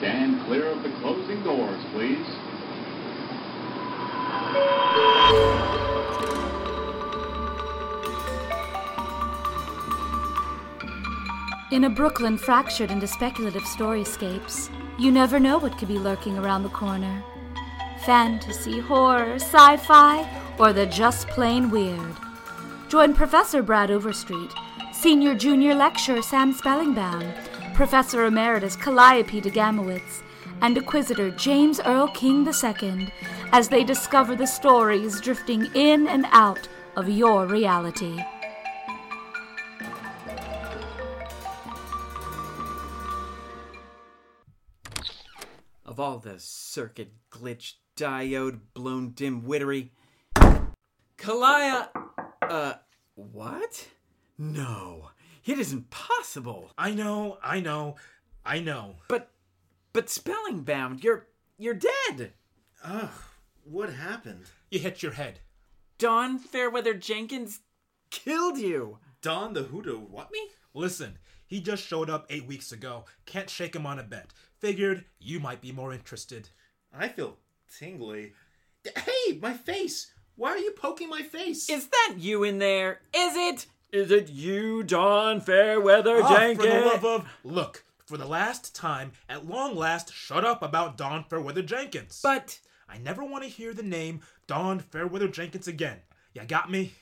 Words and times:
Stand 0.00 0.46
clear 0.46 0.64
of 0.64 0.82
the 0.82 0.88
closing 1.02 1.42
doors, 1.42 1.78
please. 1.92 2.26
In 11.70 11.84
a 11.84 11.90
Brooklyn 11.90 12.38
fractured 12.38 12.90
into 12.90 13.06
speculative 13.06 13.64
storyscapes, 13.64 14.70
you 14.98 15.12
never 15.12 15.38
know 15.38 15.58
what 15.58 15.76
could 15.76 15.88
be 15.88 15.98
lurking 15.98 16.38
around 16.38 16.62
the 16.62 16.70
corner. 16.70 17.22
Fantasy, 18.06 18.80
horror, 18.80 19.34
sci 19.34 19.76
fi, 19.76 20.26
or 20.58 20.72
the 20.72 20.86
just 20.86 21.28
plain 21.28 21.68
weird. 21.68 22.16
Join 22.88 23.12
Professor 23.12 23.62
Brad 23.62 23.90
Overstreet, 23.90 24.50
Senior 24.94 25.34
Junior 25.34 25.74
Lecturer 25.74 26.22
Sam 26.22 26.54
Spellingbound, 26.54 27.49
Professor 27.74 28.26
Emeritus 28.26 28.76
Calliope 28.76 29.40
de 29.40 29.50
Gamowitz, 29.50 30.22
and 30.62 30.76
Inquisitor 30.76 31.30
James 31.30 31.80
Earl 31.80 32.08
King 32.08 32.46
II 32.46 33.12
as 33.52 33.68
they 33.68 33.84
discover 33.84 34.36
the 34.36 34.46
stories 34.46 35.20
drifting 35.20 35.66
in 35.74 36.06
and 36.08 36.26
out 36.30 36.68
of 36.96 37.08
your 37.08 37.46
reality. 37.46 38.22
Of 45.84 45.98
all 45.98 46.18
the 46.18 46.38
circuit 46.38 47.12
glitch 47.30 47.74
diode 47.96 48.60
blown 48.74 49.10
dim 49.10 49.44
wittery. 49.44 49.92
Kalia. 51.18 51.88
Uh, 52.42 52.74
what? 53.14 53.88
No, 54.38 55.10
it 55.50 55.58
isn't 55.58 55.90
possible. 55.90 56.72
I 56.78 56.92
know, 56.92 57.38
I 57.42 57.60
know, 57.60 57.96
I 58.44 58.60
know. 58.60 58.96
But, 59.08 59.30
but 59.92 60.06
Spellingbound, 60.06 61.02
you're 61.02 61.26
you're 61.58 61.74
dead. 61.74 62.32
Ugh, 62.84 63.10
what 63.64 63.90
happened? 63.92 64.44
You 64.70 64.78
hit 64.78 65.02
your 65.02 65.12
head. 65.12 65.40
Don 65.98 66.38
Fairweather 66.38 66.94
Jenkins 66.94 67.60
killed 68.10 68.56
you. 68.58 68.98
Don 69.20 69.52
the 69.52 69.64
who 69.64 69.82
to 69.82 69.96
what 69.98 70.30
me? 70.32 70.40
Listen, 70.72 71.18
he 71.46 71.60
just 71.60 71.82
showed 71.84 72.08
up 72.08 72.26
eight 72.30 72.46
weeks 72.46 72.72
ago. 72.72 73.04
Can't 73.26 73.50
shake 73.50 73.74
him 73.76 73.84
on 73.86 73.98
a 73.98 74.02
bet. 74.02 74.32
Figured 74.60 75.04
you 75.18 75.40
might 75.40 75.60
be 75.60 75.72
more 75.72 75.92
interested. 75.92 76.48
I 76.96 77.08
feel 77.08 77.36
tingly. 77.78 78.32
D- 78.82 78.90
Hey, 78.96 79.38
my 79.42 79.52
face! 79.52 80.12
Why 80.36 80.50
are 80.50 80.58
you 80.58 80.70
poking 80.72 81.10
my 81.10 81.22
face? 81.22 81.68
Is 81.68 81.88
that 81.88 82.14
you 82.18 82.44
in 82.44 82.58
there? 82.58 83.00
Is 83.14 83.36
it? 83.36 83.66
Is 83.92 84.10
it 84.10 84.28
you, 84.30 84.82
Don 84.82 85.40
Fairweather 85.40 86.20
Ah, 86.22 86.36
Jenkins? 86.36 86.64
for 86.66 86.72
the 86.80 86.86
love 86.86 87.04
of 87.04 87.28
look, 87.42 87.84
for 88.06 88.16
the 88.16 88.26
last 88.26 88.74
time, 88.74 89.12
at 89.28 89.46
long 89.48 89.74
last, 89.76 90.12
shut 90.14 90.44
up 90.44 90.62
about 90.62 90.96
Don 90.96 91.24
Fairweather 91.24 91.62
Jenkins. 91.62 92.20
But 92.22 92.60
I 92.88 92.98
never 92.98 93.24
want 93.24 93.42
to 93.44 93.50
hear 93.50 93.74
the 93.74 93.82
name 93.82 94.20
Don 94.46 94.78
Fairweather 94.78 95.28
Jenkins 95.28 95.66
again. 95.66 95.98
You 96.34 96.42
got 96.44 96.70
me? 96.70 96.92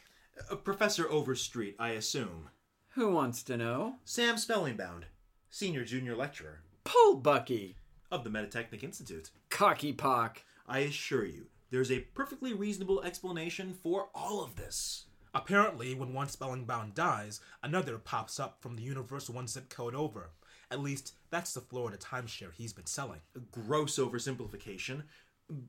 Uh, 0.51 0.57
Professor 0.57 1.07
Overstreet, 1.11 1.77
I 1.79 1.91
assume. 1.91 2.49
who 2.91 3.13
wants 3.13 3.43
to 3.45 3.57
know? 3.57 3.97
Sam 4.05 4.37
Spellingbound, 4.37 5.05
Senior 5.51 5.85
Junior 5.85 6.17
Lecturer 6.17 6.63
Pull 6.85 7.17
Bucky, 7.17 7.77
of 8.11 8.25
the 8.25 8.31
Metatechnic 8.31 8.83
Institute. 8.83 9.31
Cocky 9.51 9.93
Pock. 9.93 10.43
I 10.67 10.81
assure 10.81 11.25
you, 11.27 11.47
there's 11.71 11.91
a 11.91 12.01
perfectly 12.01 12.55
reasonable 12.55 13.03
explanation 13.03 13.75
for 13.75 14.09
all 14.15 14.43
of 14.43 14.57
this. 14.57 15.05
Apparently, 15.39 15.95
when 15.95 16.13
one 16.13 16.27
Spellingbound 16.27 16.95
dies, 16.95 17.41
another 17.63 17.97
pops 17.97 18.41
up 18.41 18.61
from 18.61 18.75
the 18.75 18.83
universe 18.83 19.31
one 19.31 19.47
zip 19.47 19.69
code 19.69 19.95
over. 19.95 20.31
At 20.71 20.81
least, 20.81 21.15
that's 21.31 21.55
the 21.55 21.61
Florida 21.61 21.97
timeshare 21.97 22.53
he's 22.53 22.73
been 22.73 22.87
selling. 22.87 23.21
A 23.37 23.39
gross 23.39 23.99
oversimplification. 23.99 25.05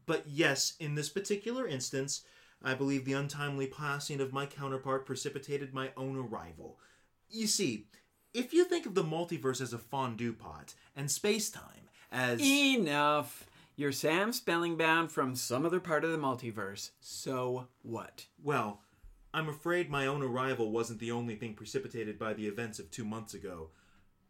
But 0.08 0.24
yes, 0.28 0.74
in 0.80 0.96
this 0.96 1.10
particular 1.10 1.68
instance, 1.68 2.24
I 2.64 2.74
believe 2.74 3.06
the 3.06 3.14
untimely 3.14 3.68
passing 3.68 4.20
of 4.20 4.34
my 4.34 4.48
counterpart 4.48 5.06
precipitated 5.06 5.72
my 5.74 5.92
own 5.96 6.18
arrival. 6.18 6.80
You 7.30 7.46
see, 7.46 7.86
if 8.34 8.54
you 8.54 8.66
think 8.66 8.88
of 8.88 8.96
the 8.96 9.04
multiverse 9.04 9.62
as 9.62 9.72
a 9.72 9.78
fondue 9.78 10.34
pot, 10.34 10.74
and 10.96 11.12
space 11.12 11.50
time 11.50 11.90
as. 12.12 12.42
Enough. 12.42 13.46
You're 13.76 13.94
Sam 13.94 14.32
Spellingbound 14.32 15.10
from 15.10 15.36
some 15.36 15.66
other 15.66 15.80
part 15.80 16.04
of 16.04 16.12
the 16.12 16.18
multiverse. 16.18 16.90
So 17.00 17.68
what? 17.82 18.26
Well, 18.44 18.82
I'm 19.34 19.48
afraid 19.48 19.90
my 19.90 20.08
own 20.08 20.24
arrival 20.24 20.72
wasn't 20.72 21.00
the 21.00 21.12
only 21.12 21.36
thing 21.36 21.54
precipitated 21.54 22.18
by 22.18 22.34
the 22.34 22.48
events 22.48 22.80
of 22.80 22.90
two 22.90 23.06
months 23.06 23.36
ago. 23.36 23.70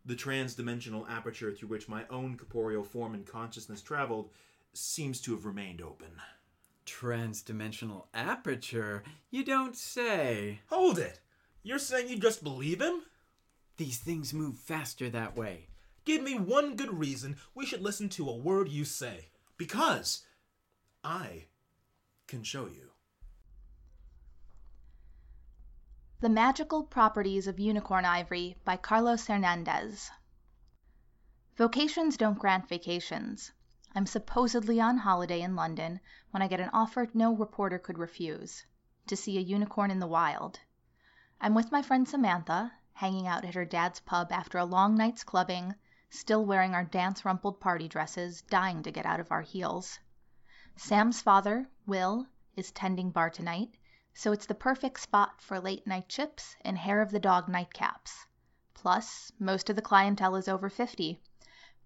The 0.05 0.15
trans-dimensional 0.15 1.07
aperture 1.07 1.51
through 1.51 1.69
which 1.69 1.87
my 1.87 2.03
own 2.09 2.37
corporeal 2.37 2.83
form 2.83 3.13
and 3.13 3.25
consciousness 3.25 3.81
traveled 3.81 4.29
seems 4.73 5.21
to 5.21 5.31
have 5.31 5.45
remained 5.45 5.81
open. 5.81 6.09
Transdimensional 6.85 8.07
aperture? 8.13 9.03
You 9.31 9.45
don't 9.45 9.75
say. 9.75 10.59
Hold 10.67 10.99
it! 10.99 11.21
You're 11.63 11.79
saying 11.79 12.09
you 12.09 12.17
just 12.17 12.43
believe 12.43 12.81
him? 12.81 13.03
These 13.77 13.99
things 13.99 14.33
move 14.33 14.57
faster 14.57 15.09
that 15.09 15.37
way. 15.37 15.67
Give 16.03 16.21
me 16.21 16.37
one 16.37 16.75
good 16.75 16.93
reason 16.93 17.37
we 17.55 17.65
should 17.65 17.81
listen 17.81 18.09
to 18.09 18.27
a 18.29 18.35
word 18.35 18.67
you 18.67 18.83
say. 18.83 19.29
Because 19.57 20.25
I 21.03 21.45
can 22.27 22.43
show 22.43 22.65
you. 22.65 22.88
The 26.21 26.27
Magical 26.27 26.83
Properties 26.83 27.47
of 27.47 27.61
Unicorn 27.61 28.03
Ivory 28.03 28.57
by 28.65 28.75
Carlos 28.75 29.25
Hernandez. 29.27 30.11
Vocations 31.55 32.17
don't 32.17 32.37
grant 32.37 32.67
vacations. 32.67 33.53
I'm 33.95 34.05
supposedly 34.05 34.81
on 34.81 34.97
holiday 34.97 35.39
in 35.39 35.55
London 35.55 36.01
when 36.31 36.43
I 36.43 36.49
get 36.49 36.59
an 36.59 36.71
offer 36.73 37.07
no 37.13 37.33
reporter 37.33 37.79
could 37.79 37.97
refuse 37.97 38.65
to 39.07 39.15
see 39.15 39.37
a 39.37 39.41
unicorn 39.41 39.91
in 39.91 39.99
the 39.99 40.07
wild. 40.07 40.59
I'm 41.39 41.53
with 41.53 41.71
my 41.71 41.81
friend 41.81 42.05
Samantha, 42.05 42.73
hanging 42.91 43.25
out 43.25 43.45
at 43.45 43.55
her 43.55 43.63
dad's 43.63 44.01
pub 44.01 44.29
after 44.33 44.57
a 44.57 44.65
long 44.65 44.95
night's 44.95 45.23
clubbing, 45.23 45.73
still 46.09 46.45
wearing 46.45 46.75
our 46.75 46.83
dance 46.83 47.23
rumpled 47.23 47.61
party 47.61 47.87
dresses, 47.87 48.41
dying 48.41 48.83
to 48.83 48.91
get 48.91 49.05
out 49.05 49.21
of 49.21 49.31
our 49.31 49.43
heels. 49.43 49.99
Sam's 50.75 51.21
father, 51.21 51.69
Will, 51.85 52.27
is 52.57 52.71
tending 52.73 53.09
bar 53.09 53.29
tonight, 53.29 53.77
so 54.19 54.33
it's 54.33 54.47
the 54.47 54.53
perfect 54.53 54.99
spot 54.99 55.41
for 55.41 55.61
late 55.61 55.87
night 55.87 56.09
chips 56.09 56.53
and 56.59 56.77
hair 56.77 57.01
of 57.01 57.09
the 57.09 57.21
dog 57.21 57.47
nightcaps. 57.47 58.25
Plus, 58.73 59.31
most 59.39 59.69
of 59.69 59.77
the 59.77 59.81
clientele 59.81 60.35
is 60.35 60.49
over 60.49 60.69
50. 60.69 61.21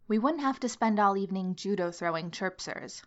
We 0.08 0.18
wouldn't 0.18 0.42
have 0.42 0.60
to 0.62 0.68
spend 0.68 1.00
all 1.00 1.16
evening 1.16 1.54
judo 1.54 1.92
throwing 1.92 2.32
chirpsers. 2.32 3.04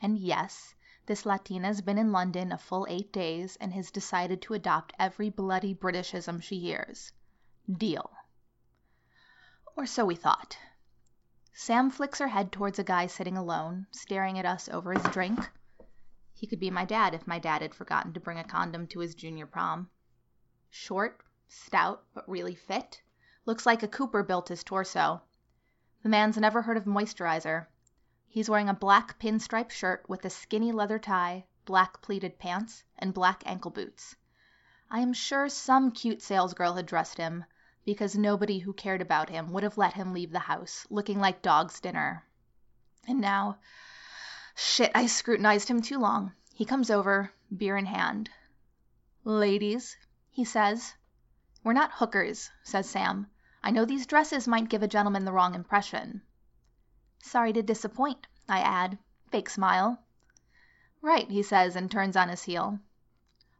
And 0.00 0.16
yes, 0.16 0.76
this 1.06 1.26
Latina's 1.26 1.80
been 1.80 1.98
in 1.98 2.12
London 2.12 2.52
a 2.52 2.56
full 2.56 2.86
eight 2.88 3.12
days 3.12 3.56
and 3.56 3.72
has 3.72 3.90
decided 3.90 4.40
to 4.42 4.54
adopt 4.54 4.94
every 4.96 5.28
bloody 5.28 5.74
Britishism 5.74 6.40
she 6.40 6.60
hears. 6.60 7.10
Deal. 7.68 8.12
Or 9.74 9.86
so 9.86 10.04
we 10.04 10.14
thought. 10.14 10.56
Sam 11.52 11.90
flicks 11.90 12.20
her 12.20 12.28
head 12.28 12.52
towards 12.52 12.78
a 12.78 12.84
guy 12.84 13.08
sitting 13.08 13.36
alone, 13.36 13.88
staring 13.90 14.38
at 14.38 14.46
us 14.46 14.68
over 14.68 14.92
his 14.92 15.02
drink. 15.12 15.50
He 16.38 16.46
could 16.46 16.60
be 16.60 16.70
my 16.70 16.84
dad 16.84 17.14
if 17.14 17.26
my 17.26 17.38
dad 17.38 17.62
had 17.62 17.74
forgotten 17.74 18.12
to 18.12 18.20
bring 18.20 18.38
a 18.38 18.44
condom 18.44 18.86
to 18.88 18.98
his 18.98 19.14
junior 19.14 19.46
prom. 19.46 19.88
Short, 20.68 21.22
stout, 21.48 22.04
but 22.12 22.28
really 22.28 22.54
fit. 22.54 23.00
Looks 23.46 23.64
like 23.64 23.82
a 23.82 23.88
Cooper 23.88 24.22
built 24.22 24.48
his 24.48 24.62
torso. 24.62 25.22
The 26.02 26.10
man's 26.10 26.36
never 26.36 26.60
heard 26.60 26.76
of 26.76 26.84
moisturizer. 26.84 27.68
He's 28.28 28.50
wearing 28.50 28.68
a 28.68 28.74
black 28.74 29.18
pinstripe 29.18 29.70
shirt 29.70 30.06
with 30.10 30.26
a 30.26 30.30
skinny 30.30 30.72
leather 30.72 30.98
tie, 30.98 31.46
black 31.64 32.02
pleated 32.02 32.38
pants, 32.38 32.84
and 32.98 33.14
black 33.14 33.42
ankle 33.46 33.70
boots. 33.70 34.14
I 34.90 35.00
am 35.00 35.14
sure 35.14 35.48
some 35.48 35.90
cute 35.90 36.20
salesgirl 36.20 36.76
had 36.76 36.84
dressed 36.84 37.16
him, 37.16 37.46
because 37.86 38.14
nobody 38.14 38.58
who 38.58 38.74
cared 38.74 39.00
about 39.00 39.30
him 39.30 39.52
would 39.52 39.62
have 39.62 39.78
let 39.78 39.94
him 39.94 40.12
leave 40.12 40.32
the 40.32 40.40
house, 40.40 40.86
looking 40.90 41.18
like 41.18 41.40
dog's 41.40 41.80
dinner. 41.80 42.26
And 43.08 43.22
now, 43.22 43.58
shit, 44.56 44.90
I 44.94 45.06
scrutinized 45.06 45.68
him 45.68 45.82
too 45.82 45.98
long. 45.98 46.32
He 46.54 46.64
comes 46.64 46.90
over, 46.90 47.30
beer 47.54 47.76
in 47.76 47.86
hand. 47.86 48.30
Ladies, 49.22 49.96
he 50.30 50.44
says. 50.44 50.94
We're 51.62 51.74
not 51.74 51.92
hookers, 51.92 52.50
says 52.62 52.88
Sam. 52.88 53.28
I 53.62 53.70
know 53.70 53.84
these 53.84 54.06
dresses 54.06 54.48
might 54.48 54.68
give 54.68 54.82
a 54.82 54.88
gentleman 54.88 55.24
the 55.24 55.32
wrong 55.32 55.54
impression. 55.54 56.22
Sorry 57.22 57.52
to 57.52 57.62
disappoint, 57.62 58.26
I 58.48 58.60
add, 58.60 58.98
fake 59.30 59.50
smile. 59.50 59.98
Right, 61.02 61.30
he 61.30 61.42
says, 61.42 61.76
and 61.76 61.90
turns 61.90 62.16
on 62.16 62.30
his 62.30 62.44
heel. 62.44 62.78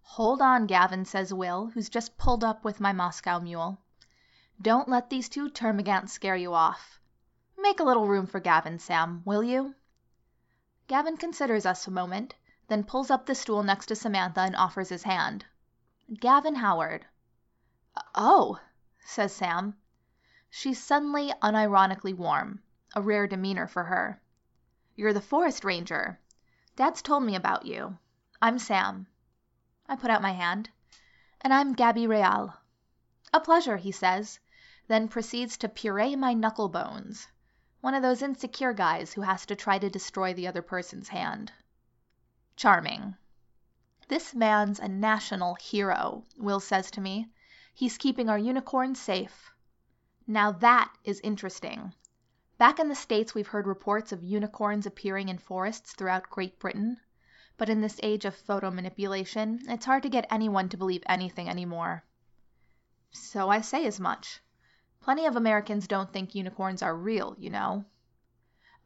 Hold 0.03 0.41
on, 0.41 0.67
Gavin, 0.67 1.05
says 1.05 1.35
Will, 1.35 1.67
who's 1.75 1.91
just 1.91 2.17
pulled 2.17 2.45
up 2.45 2.65
with 2.65 2.81
my 2.81 2.93
Moscow 2.93 3.39
mule. 3.39 3.83
Don't 4.63 4.89
let 4.89 5.11
these 5.11 5.29
two 5.29 5.51
termagants 5.51 6.11
scare 6.11 6.37
you 6.37 6.55
off. 6.55 7.01
Make 7.59 7.81
a 7.81 7.85
little 7.85 8.07
room 8.07 8.27
for 8.27 8.41
Gavin, 8.41 8.79
Sam, 8.79 9.23
will 9.27 9.43
you? 9.43 9.75
Gavin 10.89 11.17
considers 11.17 11.67
us 11.67 11.87
a 11.87 11.91
moment, 11.91 12.35
then 12.69 12.85
pulls 12.85 13.11
up 13.11 13.27
the 13.27 13.35
stool 13.35 13.63
next 13.63 13.87
to 13.87 13.97
Samantha 13.97 14.41
and 14.41 14.55
offers 14.55 14.89
his 14.89 15.03
hand. 15.03 15.45
Gavin 16.21 16.55
Howard. 16.55 17.05
Oh, 18.15 18.61
says 19.01 19.33
Sam. 19.33 19.77
She's 20.49 20.83
suddenly 20.83 21.33
unironically 21.43 22.15
warm. 22.15 22.63
a 22.95 23.03
rare 23.03 23.27
demeanor 23.27 23.67
for 23.67 23.85
her. 23.85 24.23
You're 24.95 25.13
the 25.13 25.21
forest 25.21 25.65
ranger. 25.65 26.21
Dad's 26.77 27.03
told 27.03 27.25
me 27.25 27.35
about 27.35 27.67
you. 27.67 27.99
I'm 28.41 28.59
Sam. 28.59 29.07
I 29.89 29.97
put 29.97 30.11
out 30.11 30.23
my 30.23 30.33
hand. 30.33 30.71
And 31.41 31.53
I'm 31.53 31.75
Gabby 31.75 32.07
Real. 32.07 32.55
A 33.35 33.41
pleasure, 33.41 33.77
he 33.77 33.93
says, 33.93 34.39
then 34.87 35.09
proceeds 35.09 35.57
to 35.59 35.69
puree 35.69 36.17
my 36.17 36.33
knuckle 36.33 36.69
bones. 36.69 37.27
One 37.81 37.95
of 37.95 38.03
those 38.03 38.23
insecure 38.23 38.73
guys 38.73 39.13
who 39.13 39.21
has 39.21 39.47
to 39.47 39.57
try 39.57 39.79
to 39.79 39.91
destroy 39.91 40.35
the 40.35 40.47
other 40.47 40.63
person's 40.63 41.09
hand. 41.09 41.53
Charming. 42.57 43.17
This 44.09 44.35
man's 44.35 44.79
a 44.79 44.89
national 44.89 45.57
hero, 45.57 46.25
Will 46.39 46.61
says 46.61 46.91
to 46.93 47.01
me. 47.01 47.29
He's 47.75 47.99
keeping 47.99 48.29
our 48.29 48.39
unicorns 48.39 49.01
safe. 49.01 49.53
Now 50.27 50.53
that 50.53 50.93
is 51.05 51.21
interesting. 51.21 51.93
Back 52.59 52.79
in 52.79 52.89
the 52.89 52.95
States, 52.95 53.35
we've 53.35 53.49
heard 53.49 53.67
reports 53.67 54.13
of 54.13 54.23
unicorns 54.23 54.87
appearing 54.87 55.29
in 55.29 55.37
forests 55.37 55.93
throughout 55.93 56.31
Great 56.31 56.59
Britain. 56.59 56.99
But 57.59 57.69
in 57.69 57.83
this 57.83 58.01
age 58.03 58.25
of 58.25 58.35
photo 58.35 58.71
manipulation, 58.71 59.61
it's 59.69 59.85
hard 59.85 60.03
to 60.05 60.09
get 60.09 60.27
anyone 60.31 60.69
to 60.71 60.77
believe 60.77 61.03
anything 61.07 61.49
anymore. 61.49 62.05
So 63.11 63.51
I 63.51 63.61
say 63.61 63.87
as 63.87 64.01
much. 64.01 64.41
Plenty 65.07 65.27
of 65.27 65.37
Americans 65.37 65.87
don't 65.87 66.13
think 66.13 66.35
unicorns 66.35 66.83
are 66.83 66.97
real, 66.97 67.37
you 67.39 67.49
know. 67.49 67.85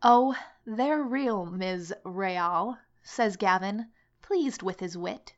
Oh, 0.03 0.37
they're 0.67 1.03
real, 1.03 1.47
Ms. 1.47 1.95
Real, 2.05 2.77
says 3.03 3.39
Gavin, 3.39 3.91
pleased 4.21 4.63
with 4.63 4.81
his 4.81 4.99
wit. 4.99 5.33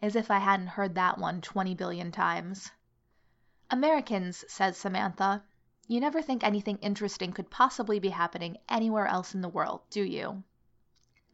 As 0.00 0.14
if 0.14 0.30
I 0.30 0.38
hadn't 0.38 0.68
heard 0.68 0.94
that 0.94 1.18
one 1.18 1.40
twenty 1.40 1.74
billion 1.74 2.12
times. 2.12 2.70
Americans, 3.72 4.44
says 4.46 4.76
Samantha, 4.76 5.42
you 5.88 5.98
never 5.98 6.22
think 6.22 6.44
anything 6.44 6.78
interesting 6.78 7.32
could 7.32 7.50
possibly 7.50 7.98
be 7.98 8.10
happening 8.10 8.58
anywhere 8.68 9.08
else 9.08 9.34
in 9.34 9.40
the 9.40 9.48
world, 9.48 9.80
do 9.90 10.04
you? 10.04 10.44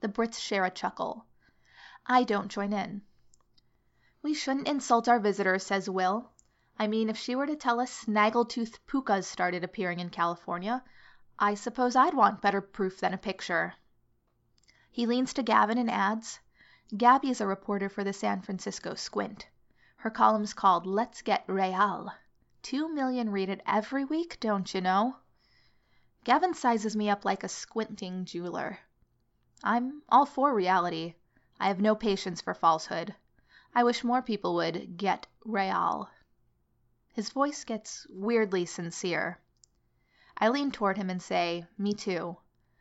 The 0.00 0.08
Brits 0.08 0.40
share 0.40 0.64
a 0.64 0.70
chuckle. 0.70 1.26
I 2.06 2.25
don't 2.25 2.50
join 2.50 2.72
in. 2.72 3.02
We 4.22 4.32
shouldn't 4.32 4.69
insult 4.69 5.06
our 5.06 5.20
visitor, 5.20 5.58
says 5.58 5.90
Will. 5.90 6.31
I 6.76 6.88
mean, 6.88 7.09
if 7.09 7.17
she 7.17 7.37
were 7.37 7.47
to 7.47 7.55
tell 7.55 7.79
us 7.79 8.05
snaggletooth 8.05 8.81
pukas 8.87 9.26
started 9.26 9.62
appearing 9.62 10.00
in 10.00 10.11
California, 10.11 10.82
I 11.38 11.55
suppose 11.55 11.94
I'd 11.94 12.15
want 12.15 12.41
better 12.41 12.61
proof 12.61 12.99
than 12.99 13.15
a 13.15 13.19
picture. 13.19 13.75
He 14.91 15.06
leans 15.06 15.32
to 15.35 15.43
Gavin 15.43 15.79
and 15.79 15.91
adds, 15.91 16.41
Gabby 16.97 17.31
is 17.31 17.41
a 17.41 17.47
reporter 17.47 17.88
for 17.88 18.05
the 18.05 18.12
San 18.12 18.43
Francisco 18.43 18.94
Squint. 18.94 19.47
Her 19.97 20.11
column's 20.11 20.53
called 20.53 20.85
Let's 20.85 21.23
Get 21.23 21.44
Real. 21.47 22.12
Two 22.62 22.88
million 22.88 23.31
read 23.31 23.49
it 23.49 23.62
every 23.67 24.05
week, 24.05 24.38
don't 24.41 24.75
you 24.75 24.81
know? 24.81 25.17
Gavin 26.25 26.55
sizes 26.55 26.97
me 26.97 27.09
up 27.09 27.25
like 27.25 27.44
a 27.44 27.49
squinting 27.49 28.25
jeweler. 28.25 28.79
I'm 29.62 30.03
all 30.09 30.27
for 30.27 30.53
reality. 30.53 31.15
I 31.61 31.69
have 31.69 31.81
no 31.81 31.94
patience 31.94 32.41
for 32.41 32.53
falsehood. 32.53 33.15
I 33.75 33.85
wish 33.85 34.05
more 34.05 34.23
people 34.23 34.55
would 34.56 34.97
get 34.97 35.27
real. 35.44 36.11
His 37.14 37.31
voice 37.31 37.62
gets 37.62 38.08
weirdly 38.11 38.66
sincere. 38.66 39.38
I 40.37 40.49
lean 40.49 40.72
toward 40.72 40.96
him 40.96 41.08
and 41.08 41.22
say, 41.22 41.64
Me 41.78 41.94
too. 41.94 42.38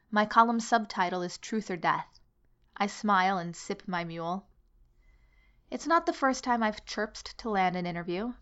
My 0.10 0.26
column's 0.26 0.68
subtitle 0.68 1.22
is 1.22 1.38
Truth 1.38 1.70
or 1.70 1.78
Death. 1.78 2.20
I 2.76 2.88
smile 2.88 3.38
and 3.38 3.56
sip 3.56 3.88
my 3.88 4.04
mule. 4.04 4.48
It's 5.70 5.86
not 5.86 6.08
the 6.08 6.14
first 6.14 6.44
time 6.44 6.64
I've 6.64 6.84
chirped 6.84 7.38
to 7.38 7.50
land 7.52 7.76
an 7.76 7.86
interview. 7.86 8.34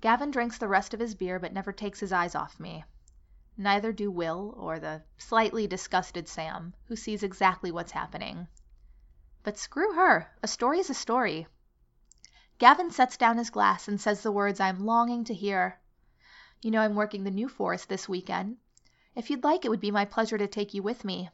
Gavin 0.00 0.30
drinks 0.30 0.56
the 0.56 0.68
rest 0.68 0.94
of 0.94 1.00
his 1.00 1.16
beer 1.16 1.40
but 1.40 1.52
never 1.52 1.72
takes 1.72 1.98
his 1.98 2.12
eyes 2.12 2.36
off 2.36 2.60
me. 2.60 2.84
Neither 3.56 3.92
do 3.92 4.12
Will 4.12 4.54
or 4.56 4.78
the 4.78 5.02
slightly 5.16 5.66
disgusted 5.66 6.28
Sam, 6.28 6.74
who 6.86 6.94
sees 6.94 7.24
exactly 7.24 7.72
what's 7.72 7.90
happening. 7.90 8.46
But 9.42 9.58
screw 9.58 9.94
her, 9.94 10.32
a 10.44 10.46
story's 10.46 10.90
a 10.90 10.94
story. 10.94 11.48
Gavin 12.58 12.90
sets 12.90 13.16
down 13.16 13.38
his 13.38 13.50
glass 13.50 13.88
and 13.88 14.00
says 14.00 14.22
the 14.22 14.32
words 14.32 14.60
I'm 14.60 14.84
longing 14.84 15.24
to 15.24 15.34
hear. 15.34 15.80
You 16.60 16.70
know 16.70 16.80
I'm 16.80 16.94
working 16.94 17.24
the 17.24 17.30
New 17.30 17.48
Forest 17.48 17.88
this 17.88 18.08
weekend. 18.08 18.58
If 19.14 19.30
you'd 19.30 19.44
like, 19.44 19.64
it 19.64 19.68
would 19.68 19.80
be 19.80 19.90
my 19.90 20.04
pleasure 20.04 20.38
to 20.38 20.46
take 20.46 20.74
you 20.74 20.82
with 20.82 21.04
me. 21.04 21.30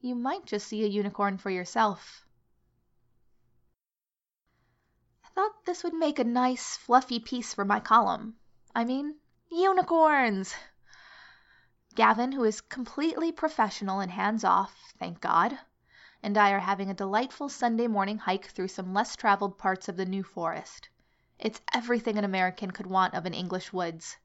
You 0.00 0.14
might 0.14 0.46
just 0.46 0.66
see 0.68 0.84
a 0.84 0.88
unicorn 0.88 1.38
for 1.38 1.50
yourself 1.50 2.24
I 5.24 5.28
thought 5.34 5.64
this 5.64 5.82
would 5.82 5.94
make 5.94 6.18
a 6.18 6.24
nice, 6.24 6.76
fluffy 6.76 7.18
piece 7.18 7.54
for 7.54 7.64
my 7.64 7.80
column. 7.80 8.36
I 8.74 8.84
mean, 8.84 9.16
unicorns! 9.50 10.54
Gavin, 11.94 12.32
who 12.32 12.44
is 12.44 12.60
completely 12.60 13.32
professional 13.32 14.00
and 14.00 14.10
hands 14.10 14.44
off, 14.44 14.92
thank 14.98 15.22
God, 15.22 15.58
and 16.22 16.38
I 16.38 16.52
are 16.52 16.60
having 16.60 16.88
a 16.88 16.94
delightful 16.94 17.48
Sunday 17.48 17.88
morning 17.88 18.18
hike 18.18 18.46
through 18.46 18.68
some 18.68 18.94
less 18.94 19.16
traveled 19.16 19.58
parts 19.58 19.88
of 19.88 19.96
the 19.96 20.06
New 20.06 20.22
Forest. 20.22 20.88
It's 21.38 21.60
everything 21.74 22.16
an 22.16 22.24
American 22.24 22.70
could 22.70 22.86
want 22.86 23.14
of 23.14 23.26
an 23.26 23.34
English 23.34 23.72
woods 23.72 24.16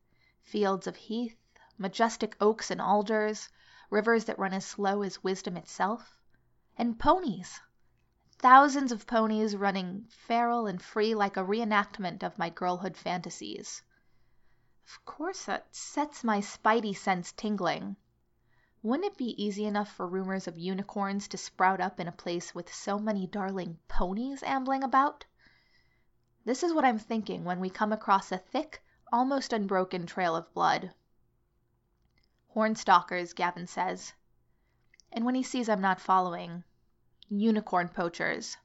fields 0.43 0.85
of 0.85 0.95
heath, 0.95 1.35
majestic 1.77 2.37
oaks 2.39 2.69
and 2.69 2.79
alders, 2.79 3.49
rivers 3.89 4.25
that 4.25 4.37
run 4.37 4.53
as 4.53 4.65
slow 4.65 5.01
as 5.01 5.23
wisdom 5.23 5.57
itself, 5.57 6.19
and 6.77 6.99
ponies 6.99 7.59
thousands 8.39 8.91
of 8.91 9.07
ponies 9.07 9.55
running 9.55 10.05
feral 10.09 10.67
and 10.67 10.81
free 10.81 11.15
like 11.15 11.37
a 11.37 11.43
reenactment 11.43 12.21
of 12.21 12.37
my 12.37 12.49
girlhood 12.49 12.95
fantasies. 12.95 13.81
Of 14.85 15.03
course 15.05 15.45
that 15.45 15.75
sets 15.75 16.23
my 16.23 16.39
spidey 16.39 16.95
sense 16.95 17.31
tingling. 17.31 17.95
Wouldn't 18.83 19.11
it 19.11 19.17
be 19.17 19.43
easy 19.43 19.65
enough 19.65 19.91
for 19.91 20.07
rumors 20.07 20.47
of 20.47 20.57
unicorns 20.57 21.27
to 21.29 21.37
sprout 21.37 21.81
up 21.81 21.99
in 21.99 22.07
a 22.07 22.11
place 22.11 22.53
with 22.53 22.71
so 22.71 22.99
many 22.99 23.25
darling 23.25 23.79
ponies 23.87 24.43
ambling 24.43 24.83
about? 24.83 25.25
This 26.45 26.61
is 26.61 26.73
what 26.73 26.85
I'm 26.85 26.99
thinking 26.99 27.43
when 27.43 27.59
we 27.59 27.71
come 27.71 27.91
across 27.91 28.31
a 28.31 28.37
thick, 28.37 28.83
almost 29.11 29.51
unbroken 29.51 30.05
trail 30.05 30.35
of 30.35 30.53
blood. 30.53 30.93
Hornstalkers, 32.53 33.33
Gavin 33.33 33.65
says. 33.65 34.13
And 35.11 35.25
when 35.25 35.35
he 35.35 35.43
sees 35.43 35.67
I'm 35.69 35.81
not 35.81 35.99
following, 35.99 36.63
unicorn 37.29 37.89
poachers. 37.89 38.57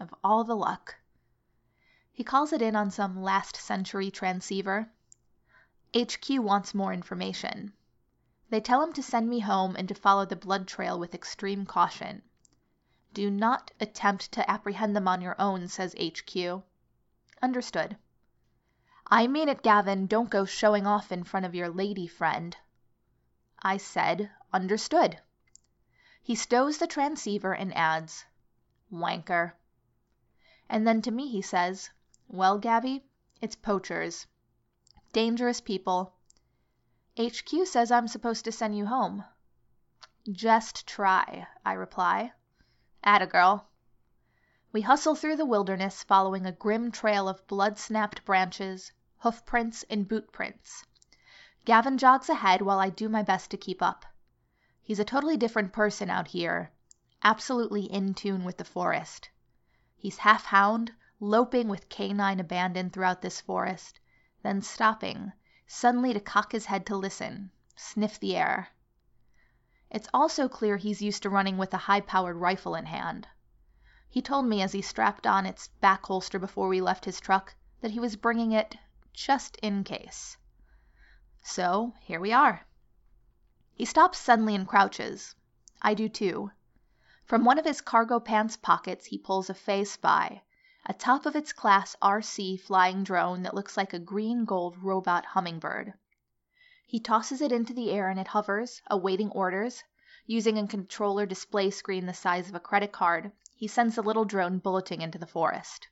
Of 0.00 0.12
all 0.24 0.42
the 0.42 0.56
luck. 0.56 0.96
He 2.12 2.24
calls 2.24 2.52
it 2.52 2.62
in 2.62 2.74
on 2.74 2.90
some 2.90 3.22
last 3.22 3.56
century 3.56 4.10
transceiver. 4.10 4.90
HQ 5.94 6.28
wants 6.30 6.74
more 6.74 6.92
information. 6.92 7.72
They 8.48 8.60
tell 8.60 8.82
him 8.82 8.92
to 8.92 9.02
send 9.02 9.28
me 9.28 9.40
home 9.40 9.74
and 9.76 9.88
to 9.88 9.94
follow 9.94 10.24
the 10.24 10.36
blood 10.36 10.68
trail 10.68 10.98
with 10.98 11.14
extreme 11.14 11.66
caution. 11.66 12.22
Do 13.12 13.30
not 13.30 13.70
attempt 13.80 14.30
to 14.32 14.50
apprehend 14.50 14.94
them 14.94 15.08
on 15.08 15.20
your 15.20 15.34
own, 15.40 15.68
says 15.68 15.94
HQ. 15.94 16.62
Understood. 17.42 17.96
I 19.08 19.26
mean 19.26 19.48
it, 19.48 19.62
Gavin. 19.62 20.06
Don't 20.06 20.30
go 20.30 20.44
showing 20.44 20.86
off 20.86 21.10
in 21.10 21.24
front 21.24 21.46
of 21.46 21.54
your 21.54 21.68
lady 21.68 22.06
friend. 22.06 22.56
I 23.62 23.78
said, 23.78 24.30
understood. 24.52 25.20
He 26.22 26.34
stows 26.34 26.78
the 26.78 26.86
transceiver 26.86 27.52
and 27.54 27.72
adds, 27.76 28.24
"Wanker." 28.92 29.54
And 30.68 30.86
then 30.86 31.00
to 31.02 31.10
me 31.10 31.28
he 31.28 31.40
says, 31.40 31.90
"Well, 32.28 32.58
Gabby, 32.58 33.04
it's 33.40 33.56
poachers. 33.56 34.26
Dangerous 35.12 35.60
people. 35.60 36.15
HQ 37.18 37.66
says 37.66 37.90
I'm 37.90 38.08
supposed 38.08 38.44
to 38.44 38.52
send 38.52 38.76
you 38.76 38.84
home." 38.84 39.24
"Just 40.30 40.86
try," 40.86 41.46
I 41.64 41.72
reply. 41.72 42.34
"Atta 43.02 43.26
girl." 43.26 43.70
We 44.70 44.82
hustle 44.82 45.14
through 45.14 45.36
the 45.36 45.46
wilderness 45.46 46.02
following 46.02 46.44
a 46.44 46.52
grim 46.52 46.92
trail 46.92 47.26
of 47.26 47.46
blood 47.46 47.78
snapped 47.78 48.22
branches, 48.26 48.92
hoof 49.20 49.46
prints, 49.46 49.82
and 49.88 50.06
boot 50.06 50.30
prints. 50.30 50.84
Gavin 51.64 51.96
jogs 51.96 52.28
ahead 52.28 52.60
while 52.60 52.78
I 52.78 52.90
do 52.90 53.08
my 53.08 53.22
best 53.22 53.50
to 53.52 53.56
keep 53.56 53.80
up. 53.80 54.04
He's 54.82 55.00
a 55.00 55.02
totally 55.02 55.38
different 55.38 55.72
person 55.72 56.10
out 56.10 56.28
here, 56.28 56.70
absolutely 57.24 57.84
in 57.90 58.12
tune 58.12 58.44
with 58.44 58.58
the 58.58 58.62
forest. 58.66 59.30
He's 59.96 60.18
half 60.18 60.44
hound, 60.44 60.92
loping 61.18 61.68
with 61.70 61.88
canine 61.88 62.40
abandon 62.40 62.90
throughout 62.90 63.22
this 63.22 63.40
forest, 63.40 64.00
then 64.42 64.60
stopping, 64.60 65.32
suddenly 65.66 66.12
to 66.12 66.20
cock 66.20 66.52
his 66.52 66.66
head 66.66 66.86
to 66.86 66.96
listen, 66.96 67.50
sniff 67.74 68.20
the 68.20 68.36
air. 68.36 68.68
It's 69.90 70.08
also 70.12 70.48
clear 70.48 70.76
he's 70.76 71.02
used 71.02 71.22
to 71.22 71.30
running 71.30 71.58
with 71.58 71.74
a 71.74 71.78
high 71.86 72.00
powered 72.00 72.36
rifle 72.36 72.74
in 72.74 72.86
hand. 72.86 73.28
He 74.08 74.22
told 74.22 74.46
me 74.46 74.62
as 74.62 74.72
he 74.72 74.82
strapped 74.82 75.26
on 75.26 75.46
its 75.46 75.68
back 75.80 76.06
holster 76.06 76.38
before 76.38 76.68
we 76.68 76.80
left 76.80 77.04
his 77.04 77.20
truck 77.20 77.54
that 77.80 77.90
he 77.90 78.00
was 78.00 78.16
bringing 78.16 78.52
it 78.52 78.76
just 79.12 79.56
in 79.56 79.84
case. 79.84 80.36
So 81.42 81.94
here 82.00 82.20
we 82.20 82.32
are. 82.32 82.66
He 83.74 83.84
stops 83.84 84.18
suddenly 84.18 84.54
and 84.54 84.66
crouches. 84.66 85.34
I 85.82 85.94
do 85.94 86.08
too. 86.08 86.50
From 87.24 87.44
one 87.44 87.58
of 87.58 87.64
his 87.64 87.80
cargo 87.80 88.20
pants 88.20 88.56
pockets 88.56 89.06
he 89.06 89.18
pulls 89.18 89.50
a 89.50 89.54
Fey 89.54 89.84
Spy, 89.84 90.42
a 90.88 90.94
top 90.94 91.26
of 91.26 91.34
its 91.34 91.52
class 91.52 91.96
RC 92.00 92.60
flying 92.60 93.02
drone 93.02 93.42
that 93.42 93.54
looks 93.54 93.76
like 93.76 93.92
a 93.92 93.98
green 93.98 94.44
gold 94.44 94.78
robot 94.78 95.24
hummingbird. 95.24 95.92
He 96.86 97.00
tosses 97.00 97.40
it 97.40 97.50
into 97.50 97.74
the 97.74 97.90
air 97.90 98.08
and 98.08 98.20
it 98.20 98.28
hovers, 98.28 98.80
awaiting 98.88 99.32
orders. 99.32 99.82
Using 100.26 100.56
a 100.56 100.68
controller 100.68 101.26
display 101.26 101.72
screen 101.72 102.06
the 102.06 102.14
size 102.14 102.48
of 102.48 102.54
a 102.54 102.60
credit 102.60 102.92
card, 102.92 103.32
he 103.56 103.66
sends 103.66 103.96
the 103.96 104.02
little 104.02 104.24
drone 104.24 104.60
bulleting 104.60 105.02
into 105.02 105.18
the 105.18 105.26
forest. 105.26 105.88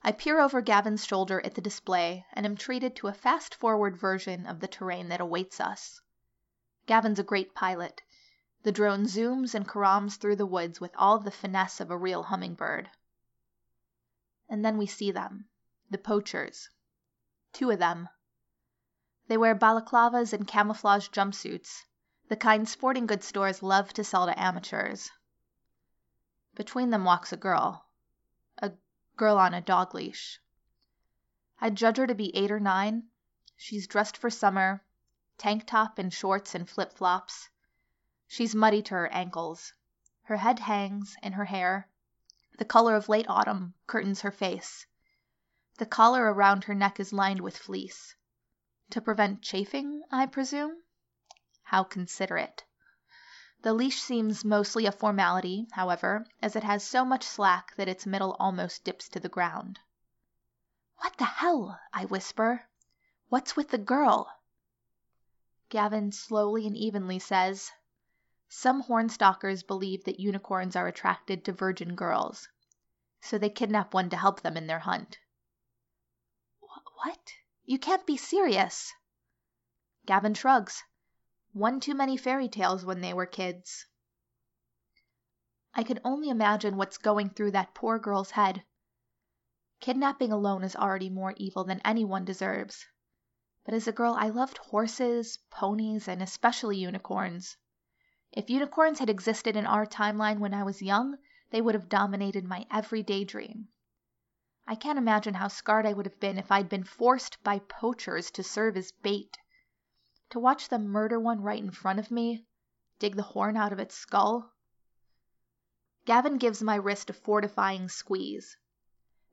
I 0.00 0.12
peer 0.12 0.38
over 0.38 0.60
Gavin's 0.60 1.04
shoulder 1.04 1.44
at 1.44 1.56
the 1.56 1.60
display 1.60 2.24
and 2.34 2.46
am 2.46 2.56
treated 2.56 2.94
to 2.96 3.08
a 3.08 3.12
fast 3.12 3.52
forward 3.52 3.96
version 3.96 4.46
of 4.46 4.60
the 4.60 4.68
terrain 4.68 5.08
that 5.08 5.20
awaits 5.20 5.58
us. 5.58 6.00
Gavin's 6.86 7.18
a 7.18 7.24
great 7.24 7.52
pilot. 7.52 8.00
The 8.62 8.70
drone 8.70 9.06
zooms 9.06 9.56
and 9.56 9.66
caroms 9.66 10.18
through 10.18 10.36
the 10.36 10.46
woods 10.46 10.80
with 10.80 10.94
all 10.96 11.18
the 11.18 11.32
finesse 11.32 11.80
of 11.80 11.90
a 11.90 11.98
real 11.98 12.22
hummingbird. 12.22 12.90
And 14.48 14.64
then 14.64 14.76
we 14.76 14.86
see 14.86 15.10
them 15.10 15.48
the 15.90 15.98
poachers. 15.98 16.68
Two 17.52 17.70
of 17.70 17.78
them. 17.78 18.08
They 19.28 19.36
wear 19.36 19.54
balaclavas 19.54 20.32
and 20.32 20.46
camouflage 20.46 21.08
jumpsuits, 21.08 21.84
the 22.28 22.36
kind 22.36 22.68
sporting 22.68 23.06
goods 23.06 23.26
stores 23.26 23.62
love 23.62 23.92
to 23.92 24.04
sell 24.04 24.26
to 24.26 24.38
amateurs. 24.38 25.10
Between 26.54 26.90
them 26.90 27.04
walks 27.04 27.32
a 27.32 27.36
girl. 27.36 27.86
A 28.58 28.72
girl 29.16 29.38
on 29.38 29.54
a 29.54 29.60
dog 29.60 29.94
leash. 29.94 30.40
I'd 31.60 31.76
judge 31.76 31.98
her 31.98 32.06
to 32.06 32.14
be 32.14 32.34
eight 32.36 32.50
or 32.50 32.60
nine. 32.60 33.08
She's 33.56 33.86
dressed 33.86 34.16
for 34.16 34.30
summer, 34.30 34.84
tank 35.38 35.66
top 35.66 35.98
and 35.98 36.12
shorts 36.12 36.54
and 36.54 36.68
flip 36.68 36.92
flops. 36.92 37.48
She's 38.26 38.54
muddy 38.54 38.82
to 38.82 38.94
her 38.94 39.08
ankles. 39.08 39.72
Her 40.24 40.38
head 40.38 40.58
hangs, 40.58 41.16
and 41.22 41.34
her 41.34 41.44
hair, 41.44 41.88
the 42.56 42.64
color 42.64 42.94
of 42.94 43.08
late 43.08 43.26
autumn, 43.28 43.74
curtains 43.86 44.20
her 44.20 44.30
face. 44.30 44.86
The 45.78 45.86
collar 45.86 46.32
around 46.32 46.64
her 46.64 46.74
neck 46.74 47.00
is 47.00 47.12
lined 47.12 47.40
with 47.40 47.56
fleece. 47.56 48.14
To 48.90 49.00
prevent 49.00 49.42
chafing, 49.42 50.02
I 50.10 50.26
presume? 50.26 50.82
How 51.64 51.82
considerate. 51.82 52.64
The 53.62 53.72
leash 53.72 54.00
seems 54.00 54.44
mostly 54.44 54.86
a 54.86 54.92
formality, 54.92 55.66
however, 55.72 56.26
as 56.42 56.54
it 56.54 56.62
has 56.62 56.84
so 56.84 57.04
much 57.04 57.24
slack 57.24 57.74
that 57.76 57.88
its 57.88 58.06
middle 58.06 58.36
almost 58.38 58.84
dips 58.84 59.08
to 59.08 59.20
the 59.20 59.28
ground. 59.28 59.80
What 60.98 61.16
the 61.16 61.24
hell? 61.24 61.80
I 61.92 62.04
whisper. 62.04 62.66
What's 63.30 63.56
with 63.56 63.70
the 63.70 63.78
girl? 63.78 64.30
Gavin 65.70 66.12
slowly 66.12 66.66
and 66.66 66.76
evenly 66.76 67.18
says, 67.18 67.72
Some 68.56 68.84
hornstalkers 68.84 69.64
believe 69.64 70.04
that 70.04 70.20
unicorns 70.20 70.76
are 70.76 70.86
attracted 70.86 71.44
to 71.44 71.52
virgin 71.52 71.96
girls, 71.96 72.48
so 73.20 73.36
they 73.36 73.50
kidnap 73.50 73.92
one 73.92 74.08
to 74.10 74.16
help 74.16 74.42
them 74.42 74.56
in 74.56 74.68
their 74.68 74.78
hunt. 74.78 75.18
What? 77.02 77.32
You 77.64 77.80
can't 77.80 78.06
be 78.06 78.16
serious. 78.16 78.94
Gavin 80.06 80.34
shrugs. 80.34 80.84
One 81.52 81.80
too 81.80 81.94
many 81.94 82.16
fairy 82.16 82.48
tales 82.48 82.84
when 82.84 83.00
they 83.00 83.12
were 83.12 83.26
kids. 83.26 83.88
I 85.74 85.82
can 85.82 85.98
only 86.04 86.28
imagine 86.28 86.76
what's 86.76 86.96
going 86.96 87.30
through 87.30 87.50
that 87.50 87.74
poor 87.74 87.98
girl's 87.98 88.30
head. 88.30 88.64
Kidnapping 89.80 90.30
alone 90.30 90.62
is 90.62 90.76
already 90.76 91.10
more 91.10 91.34
evil 91.36 91.64
than 91.64 91.80
anyone 91.84 92.24
deserves. 92.24 92.86
But 93.64 93.74
as 93.74 93.88
a 93.88 93.92
girl, 93.92 94.14
I 94.16 94.28
loved 94.28 94.58
horses, 94.58 95.38
ponies, 95.50 96.06
and 96.06 96.22
especially 96.22 96.78
unicorns. 96.78 97.56
If 98.36 98.50
unicorns 98.50 98.98
had 98.98 99.08
existed 99.08 99.54
in 99.54 99.64
our 99.64 99.86
timeline 99.86 100.40
when 100.40 100.52
I 100.52 100.64
was 100.64 100.82
young, 100.82 101.18
they 101.50 101.60
would 101.60 101.76
have 101.76 101.88
dominated 101.88 102.44
my 102.44 102.66
every 102.68 103.00
daydream. 103.00 103.68
I 104.66 104.74
can't 104.74 104.98
imagine 104.98 105.34
how 105.34 105.46
scarred 105.46 105.86
I 105.86 105.92
would 105.92 106.04
have 106.04 106.18
been 106.18 106.36
if 106.36 106.50
I'd 106.50 106.68
been 106.68 106.82
forced 106.82 107.40
by 107.44 107.60
poachers 107.60 108.32
to 108.32 108.42
serve 108.42 108.76
as 108.76 108.90
bait. 108.90 109.38
To 110.30 110.40
watch 110.40 110.68
them 110.68 110.88
murder 110.88 111.20
one 111.20 111.42
right 111.42 111.62
in 111.62 111.70
front 111.70 112.00
of 112.00 112.10
me, 112.10 112.44
dig 112.98 113.14
the 113.14 113.22
horn 113.22 113.56
out 113.56 113.72
of 113.72 113.78
its 113.78 113.94
skull. 113.94 114.52
Gavin 116.04 116.36
gives 116.36 116.60
my 116.60 116.74
wrist 116.74 117.10
a 117.10 117.12
fortifying 117.12 117.88
squeeze. 117.88 118.56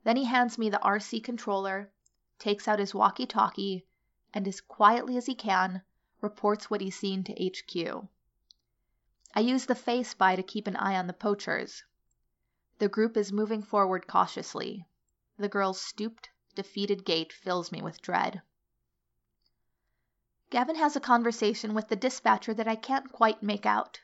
Then 0.04 0.16
he 0.16 0.26
hands 0.26 0.58
me 0.58 0.70
the 0.70 0.78
RC 0.78 1.24
controller, 1.24 1.90
takes 2.38 2.68
out 2.68 2.78
his 2.78 2.94
walkie 2.94 3.26
talkie, 3.26 3.84
and 4.32 4.46
as 4.46 4.60
quietly 4.60 5.16
as 5.16 5.26
he 5.26 5.34
can, 5.34 5.82
reports 6.20 6.70
what 6.70 6.80
he's 6.80 6.96
seen 6.96 7.24
to 7.24 7.32
HQ. 7.32 8.08
I 9.34 9.40
use 9.40 9.64
the 9.64 9.74
Fey 9.74 10.02
Spy 10.02 10.36
to 10.36 10.42
keep 10.42 10.66
an 10.66 10.76
eye 10.76 10.94
on 10.96 11.06
the 11.06 11.14
poachers. 11.14 11.84
The 12.78 12.88
group 12.88 13.16
is 13.16 13.32
moving 13.32 13.62
forward 13.62 14.06
cautiously. 14.06 14.86
The 15.38 15.48
girl's 15.48 15.80
stooped, 15.80 16.28
defeated 16.54 17.06
gait 17.06 17.32
fills 17.32 17.72
me 17.72 17.80
with 17.80 18.02
dread. 18.02 18.42
Gavin 20.50 20.76
has 20.76 20.96
a 20.96 21.00
conversation 21.00 21.72
with 21.72 21.88
the 21.88 21.96
dispatcher 21.96 22.52
that 22.52 22.68
I 22.68 22.76
can't 22.76 23.10
quite 23.10 23.42
make 23.42 23.64
out. 23.64 24.00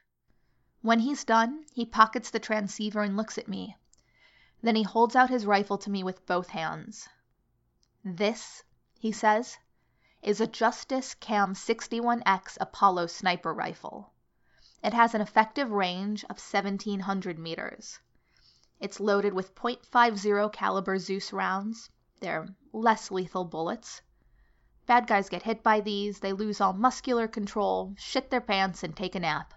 When 0.81 1.01
he's 1.01 1.25
done, 1.25 1.67
he 1.75 1.85
pockets 1.85 2.31
the 2.31 2.41
transceiver 2.41 3.03
and 3.03 3.15
looks 3.15 3.37
at 3.37 3.49
me. 3.49 3.77
Then 4.63 4.77
he 4.77 4.83
holds 4.83 5.15
out 5.15 5.29
his 5.29 5.45
rifle 5.45 5.77
to 5.77 5.91
me 5.91 6.03
with 6.03 6.25
both 6.25 6.49
hands. 6.49 7.07
This, 8.03 8.65
he 8.99 9.13
says, 9.13 9.59
is 10.23 10.41
a 10.41 10.47
Justice 10.47 11.15
Cam 11.15 11.53
61X 11.53 12.57
Apollo 12.59 13.09
sniper 13.09 13.53
rifle. 13.53 14.15
It 14.83 14.95
has 14.95 15.15
an 15.15 15.21
effective 15.21 15.71
range 15.71 16.23
of 16.25 16.39
1700 16.39 17.39
meters. 17.39 17.99
It's 18.81 19.01
loaded 19.01 19.33
with 19.33 19.55
.50 19.55 20.53
caliber 20.53 20.99
Zeus 20.99 21.33
rounds. 21.33 21.91
They're 22.21 22.55
less 22.73 23.11
lethal 23.11 23.45
bullets. 23.45 24.03
Bad 24.87 25.07
guys 25.07 25.29
get 25.29 25.43
hit 25.43 25.63
by 25.63 25.81
these, 25.81 26.21
they 26.21 26.33
lose 26.33 26.61
all 26.61 26.73
muscular 26.73 27.27
control, 27.27 27.95
shit 27.99 28.31
their 28.31 28.41
pants, 28.41 28.83
and 28.85 28.97
take 28.97 29.15
a 29.15 29.21
nap. 29.21 29.53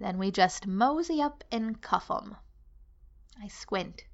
Then 0.00 0.18
we 0.18 0.30
just 0.30 0.66
mosey 0.66 1.22
up 1.22 1.44
and 1.52 1.80
cuff 1.80 2.10
'em. 2.10 2.36
I 3.40 3.46
squint. 3.46 4.04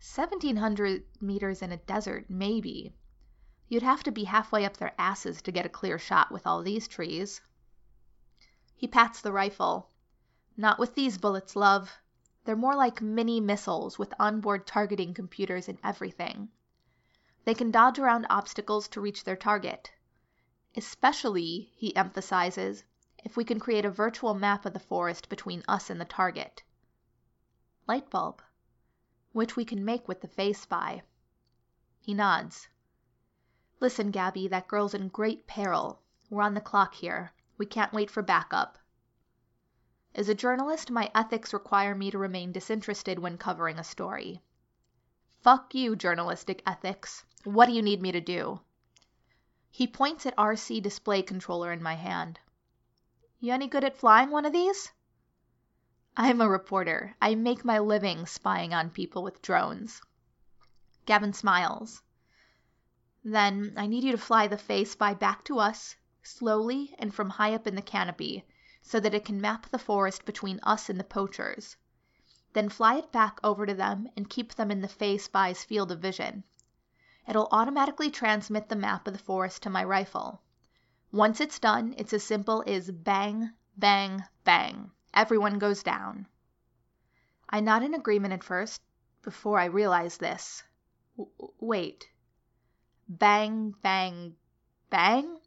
1700 0.00 1.04
meters 1.20 1.60
in 1.60 1.72
a 1.72 1.76
desert, 1.76 2.30
maybe. 2.30 2.94
You'd 3.68 3.82
have 3.82 4.02
to 4.04 4.10
be 4.10 4.24
halfway 4.24 4.64
up 4.64 4.78
their 4.78 4.94
asses 4.98 5.42
to 5.42 5.52
get 5.52 5.66
a 5.66 5.68
clear 5.68 5.98
shot 5.98 6.32
with 6.32 6.46
all 6.46 6.62
these 6.62 6.88
trees. 6.88 7.42
He 8.78 8.86
pats 8.86 9.20
the 9.20 9.32
rifle. 9.32 9.90
Not 10.56 10.78
with 10.78 10.94
these 10.94 11.18
bullets, 11.18 11.56
love. 11.56 11.98
They're 12.44 12.54
more 12.54 12.76
like 12.76 13.02
mini 13.02 13.40
missiles 13.40 13.98
with 13.98 14.14
onboard 14.20 14.68
targeting 14.68 15.14
computers 15.14 15.68
and 15.68 15.80
everything. 15.82 16.50
They 17.44 17.54
can 17.54 17.72
dodge 17.72 17.98
around 17.98 18.28
obstacles 18.30 18.86
to 18.90 19.00
reach 19.00 19.24
their 19.24 19.34
target. 19.34 19.90
Especially, 20.76 21.72
he 21.74 21.96
emphasizes, 21.96 22.84
if 23.24 23.36
we 23.36 23.44
can 23.44 23.58
create 23.58 23.84
a 23.84 23.90
virtual 23.90 24.32
map 24.32 24.64
of 24.64 24.74
the 24.74 24.78
forest 24.78 25.28
between 25.28 25.64
us 25.66 25.90
and 25.90 26.00
the 26.00 26.04
target. 26.04 26.62
Light 27.88 28.08
bulb, 28.10 28.40
which 29.32 29.56
we 29.56 29.64
can 29.64 29.84
make 29.84 30.06
with 30.06 30.20
the 30.20 30.28
Fey 30.28 30.52
Spy. 30.52 31.02
He 31.98 32.14
nods. 32.14 32.68
Listen, 33.80 34.12
Gabby, 34.12 34.46
that 34.46 34.68
girl's 34.68 34.94
in 34.94 35.08
great 35.08 35.48
peril. 35.48 36.00
We're 36.30 36.42
on 36.42 36.54
the 36.54 36.60
clock 36.60 36.94
here. 36.94 37.32
We 37.58 37.66
can't 37.66 37.92
wait 37.92 38.10
for 38.10 38.22
backup. 38.22 38.78
As 40.14 40.28
a 40.28 40.34
journalist, 40.34 40.90
my 40.90 41.10
ethics 41.14 41.52
require 41.52 41.94
me 41.94 42.10
to 42.10 42.18
remain 42.18 42.52
disinterested 42.52 43.18
when 43.18 43.36
covering 43.36 43.78
a 43.78 43.84
story. 43.84 44.40
Fuck 45.42 45.74
you, 45.74 45.94
journalistic 45.96 46.62
ethics. 46.66 47.24
What 47.44 47.66
do 47.66 47.72
you 47.72 47.82
need 47.82 48.00
me 48.00 48.12
to 48.12 48.20
do? 48.20 48.60
He 49.70 49.86
points 49.86 50.24
at 50.24 50.36
RC 50.36 50.82
display 50.82 51.22
controller 51.22 51.72
in 51.72 51.82
my 51.82 51.94
hand. 51.94 52.40
You 53.40 53.52
any 53.52 53.68
good 53.68 53.84
at 53.84 53.96
flying 53.96 54.30
one 54.30 54.44
of 54.44 54.52
these? 54.52 54.90
I'm 56.16 56.40
a 56.40 56.48
reporter. 56.48 57.14
I 57.22 57.34
make 57.34 57.64
my 57.64 57.78
living 57.78 58.26
spying 58.26 58.74
on 58.74 58.90
people 58.90 59.22
with 59.22 59.42
drones. 59.42 60.00
Gavin 61.06 61.32
smiles. 61.32 62.02
Then 63.22 63.74
I 63.76 63.86
need 63.86 64.04
you 64.04 64.12
to 64.12 64.18
fly 64.18 64.48
the 64.48 64.58
Fey 64.58 64.84
Spy 64.84 65.14
back 65.14 65.44
to 65.44 65.58
us, 65.58 65.96
slowly 66.22 66.94
and 66.98 67.14
from 67.14 67.30
high 67.30 67.54
up 67.54 67.66
in 67.66 67.74
the 67.74 67.82
canopy, 67.82 68.44
so 68.82 68.98
that 69.00 69.14
it 69.14 69.24
can 69.24 69.40
map 69.40 69.68
the 69.68 69.78
forest 69.78 70.24
between 70.24 70.60
us 70.62 70.88
and 70.88 70.98
the 70.98 71.04
poachers. 71.04 71.76
Then 72.54 72.68
fly 72.68 72.96
it 72.96 73.12
back 73.12 73.38
over 73.44 73.66
to 73.66 73.74
them 73.74 74.08
and 74.16 74.28
keep 74.28 74.54
them 74.54 74.70
in 74.70 74.80
the 74.80 74.88
Fey 74.88 75.18
Spy's 75.18 75.64
field 75.64 75.92
of 75.92 76.00
vision. 76.00 76.44
It'll 77.28 77.48
automatically 77.52 78.10
transmit 78.10 78.68
the 78.68 78.76
map 78.76 79.06
of 79.06 79.12
the 79.12 79.18
forest 79.18 79.62
to 79.62 79.70
my 79.70 79.84
rifle. 79.84 80.42
Once 81.12 81.40
it's 81.40 81.58
done, 81.58 81.94
it's 81.98 82.12
as 82.12 82.24
simple 82.24 82.64
as 82.66 82.90
bang, 82.90 83.52
bang, 83.76 84.24
bang. 84.44 84.90
Everyone 85.12 85.58
goes 85.58 85.82
down. 85.82 86.26
I 87.50 87.60
nod 87.60 87.82
in 87.82 87.94
agreement 87.94 88.32
at 88.32 88.44
first, 88.44 88.82
before 89.22 89.58
I 89.58 89.66
realize 89.66 90.16
this. 90.16 90.62
W- 91.16 91.52
wait. 91.60 92.08
Bang, 93.08 93.74
bang, 93.82 94.36
bang? 94.90 95.38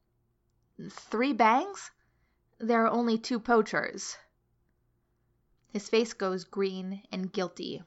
Three 0.89 1.33
bangs? 1.33 1.91
There 2.57 2.83
are 2.83 2.89
only 2.89 3.17
two 3.17 3.39
poachers. 3.39 4.17
His 5.69 5.87
face 5.87 6.13
goes 6.13 6.43
green 6.43 7.03
and 7.11 7.31
guilty. 7.31 7.83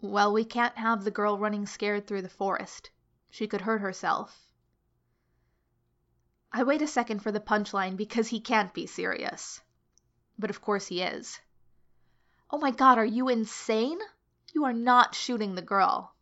Well, 0.00 0.32
we 0.32 0.44
can't 0.44 0.78
have 0.78 1.04
the 1.04 1.10
girl 1.10 1.38
running 1.38 1.66
scared 1.66 2.06
through 2.06 2.22
the 2.22 2.28
forest. 2.28 2.90
She 3.30 3.46
could 3.46 3.62
hurt 3.62 3.80
herself. 3.80 4.52
I 6.52 6.62
wait 6.62 6.82
a 6.82 6.86
second 6.86 7.20
for 7.20 7.30
the 7.30 7.40
punchline 7.40 7.96
because 7.96 8.28
he 8.28 8.40
can't 8.40 8.72
be 8.72 8.86
serious. 8.86 9.60
But 10.38 10.50
of 10.50 10.60
course 10.60 10.86
he 10.86 11.02
is. 11.02 11.40
Oh 12.50 12.58
my 12.58 12.70
god, 12.70 12.96
are 12.96 13.04
you 13.04 13.28
insane? 13.28 13.98
You 14.52 14.64
are 14.64 14.72
not 14.72 15.14
shooting 15.14 15.54
the 15.54 15.62
girl. 15.62 16.14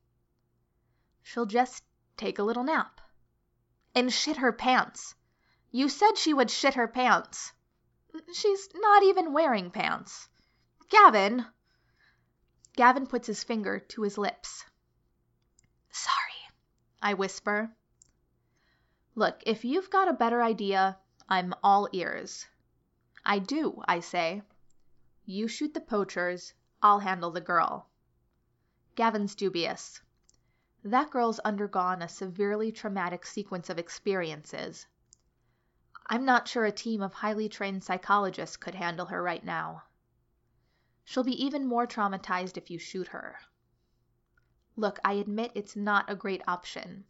She'll 1.23 1.47
just 1.47 1.85
take 2.16 2.38
a 2.38 2.42
little 2.42 2.64
nap. 2.64 3.00
And 3.94 4.12
shit 4.12 4.38
her 4.38 4.52
pants. 4.52 5.14
You 5.70 5.90
said 5.90 6.16
she 6.16 6.32
would 6.32 6.50
shit 6.50 6.75
her 6.75 6.88
pants. 6.88 7.52
She's 8.32 8.70
not 8.75 9.02
even 9.02 9.34
wearing 9.34 9.70
pants. 9.70 10.28
Gavin! 10.88 11.46
Gavin 12.75 13.06
puts 13.06 13.26
his 13.26 13.44
finger 13.44 13.78
to 13.78 14.02
his 14.02 14.16
lips. 14.16 14.64
Sorry, 15.90 16.48
I 17.02 17.12
whisper. 17.12 17.76
Look, 19.14 19.42
if 19.44 19.64
you've 19.64 19.90
got 19.90 20.08
a 20.08 20.14
better 20.14 20.42
idea, 20.42 20.98
I'm 21.28 21.52
all 21.62 21.88
ears. 21.92 22.46
I 23.26 23.38
do, 23.38 23.82
I 23.87 24.00
say. 24.00 24.42
You 25.26 25.48
shoot 25.48 25.75
the 25.75 25.80
poachers, 25.80 26.54
I'll 26.82 27.00
handle 27.00 27.30
the 27.30 27.42
girl. 27.42 27.90
Gavin's 28.94 29.34
dubious. 29.34 30.00
That 30.82 31.10
girl's 31.10 31.40
undergone 31.40 32.00
a 32.00 32.08
severely 32.08 32.72
traumatic 32.72 33.26
sequence 33.26 33.68
of 33.68 33.78
experiences. 33.78 34.87
I'm 36.10 36.24
not 36.24 36.48
sure 36.48 36.64
a 36.64 36.72
team 36.72 37.02
of 37.02 37.12
highly 37.12 37.50
trained 37.50 37.84
psychologists 37.84 38.56
could 38.56 38.74
handle 38.74 39.06
her 39.06 39.22
right 39.22 39.44
now. 39.44 39.82
She'll 41.04 41.22
be 41.22 41.44
even 41.44 41.66
more 41.66 41.86
traumatized 41.86 42.56
if 42.56 42.70
you 42.70 42.78
shoot 42.78 43.08
her. 43.08 43.38
Look, 44.74 44.98
I 45.04 45.14
admit 45.14 45.52
it's 45.54 45.76
not 45.76 46.08
a 46.08 46.16
great 46.16 46.42
option. 46.48 47.04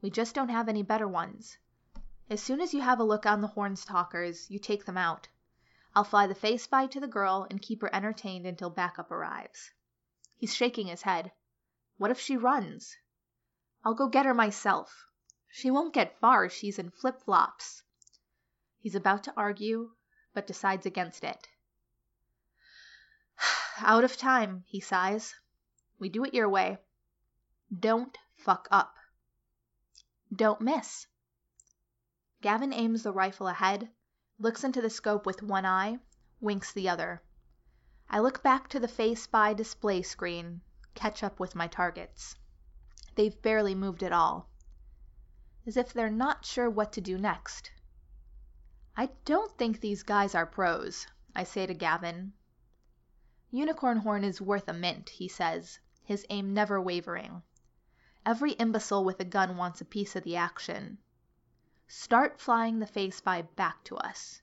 We 0.00 0.10
just 0.10 0.36
don't 0.36 0.50
have 0.50 0.68
any 0.68 0.84
better 0.84 1.08
ones. 1.08 1.58
As 2.30 2.40
soon 2.40 2.60
as 2.60 2.72
you 2.72 2.80
have 2.80 3.00
a 3.00 3.04
look 3.04 3.26
on 3.26 3.40
the 3.40 3.48
Hornstalkers, 3.48 4.48
you 4.48 4.60
take 4.60 4.84
them 4.84 4.96
out. 4.96 5.26
I'll 5.96 6.04
fly 6.04 6.28
the 6.28 6.34
Fey 6.34 6.58
Spy 6.58 6.86
to 6.86 7.00
the 7.00 7.08
girl 7.08 7.46
and 7.50 7.60
keep 7.60 7.80
her 7.80 7.92
entertained 7.92 8.46
until 8.46 8.70
backup 8.70 9.10
arrives. 9.10 9.72
He's 10.36 10.54
shaking 10.54 10.86
his 10.86 11.02
head. 11.02 11.32
What 11.96 12.12
if 12.12 12.20
she 12.20 12.36
runs? 12.36 12.96
I'll 13.84 13.94
go 13.94 14.06
get 14.06 14.26
her 14.26 14.34
myself. 14.34 15.06
She 15.48 15.72
won't 15.72 15.94
get 15.94 16.20
far, 16.20 16.48
she's 16.48 16.78
in 16.78 16.90
flip 16.90 17.20
flops. 17.22 17.82
He's 18.80 18.94
about 18.94 19.24
to 19.24 19.34
argue, 19.36 19.90
but 20.34 20.46
decides 20.46 20.86
against 20.86 21.24
it. 21.24 21.48
Out 23.80 24.04
of 24.04 24.16
time, 24.16 24.64
he 24.66 24.80
sighs. 24.80 25.34
We 25.98 26.08
do 26.08 26.24
it 26.24 26.32
your 26.32 26.48
way. 26.48 26.78
Don't 27.76 28.16
fuck 28.36 28.68
up. 28.70 28.94
Don't 30.34 30.60
miss. 30.60 31.06
Gavin 32.40 32.72
aims 32.72 33.02
the 33.02 33.12
rifle 33.12 33.48
ahead, 33.48 33.90
looks 34.38 34.62
into 34.62 34.80
the 34.80 34.90
scope 34.90 35.26
with 35.26 35.42
one 35.42 35.66
eye, 35.66 35.98
winks 36.40 36.72
the 36.72 36.88
other. 36.88 37.20
I 38.08 38.20
look 38.20 38.42
back 38.42 38.68
to 38.68 38.78
the 38.78 38.86
Fey 38.86 39.16
Spy 39.16 39.54
display 39.54 40.02
screen, 40.02 40.60
catch 40.94 41.24
up 41.24 41.40
with 41.40 41.56
my 41.56 41.66
targets. 41.66 42.36
They've 43.16 43.42
barely 43.42 43.74
moved 43.74 44.04
at 44.04 44.12
all. 44.12 44.48
As 45.66 45.76
if 45.76 45.92
they're 45.92 46.08
not 46.08 46.44
sure 46.44 46.70
what 46.70 46.92
to 46.92 47.00
do 47.00 47.18
next. 47.18 47.72
I 49.00 49.10
don't 49.24 49.56
think 49.56 49.78
these 49.78 50.02
guys 50.02 50.34
are 50.34 50.44
pros, 50.44 51.06
I 51.32 51.44
say 51.44 51.66
to 51.66 51.72
Gavin. 51.72 52.32
Unicorn 53.48 53.98
Horn 53.98 54.24
is 54.24 54.40
worth 54.40 54.66
a 54.66 54.72
mint, 54.72 55.08
he 55.10 55.28
says, 55.28 55.78
his 56.02 56.26
aim 56.30 56.52
never 56.52 56.82
wavering. 56.82 57.44
Every 58.26 58.54
imbecile 58.54 59.04
with 59.04 59.20
a 59.20 59.24
gun 59.24 59.56
wants 59.56 59.80
a 59.80 59.84
piece 59.84 60.16
of 60.16 60.24
the 60.24 60.34
action. 60.34 60.98
Start 61.86 62.40
flying 62.40 62.80
the 62.80 62.88
Fey 62.88 63.10
Spy 63.10 63.42
back 63.42 63.84
to 63.84 63.96
us. 63.98 64.42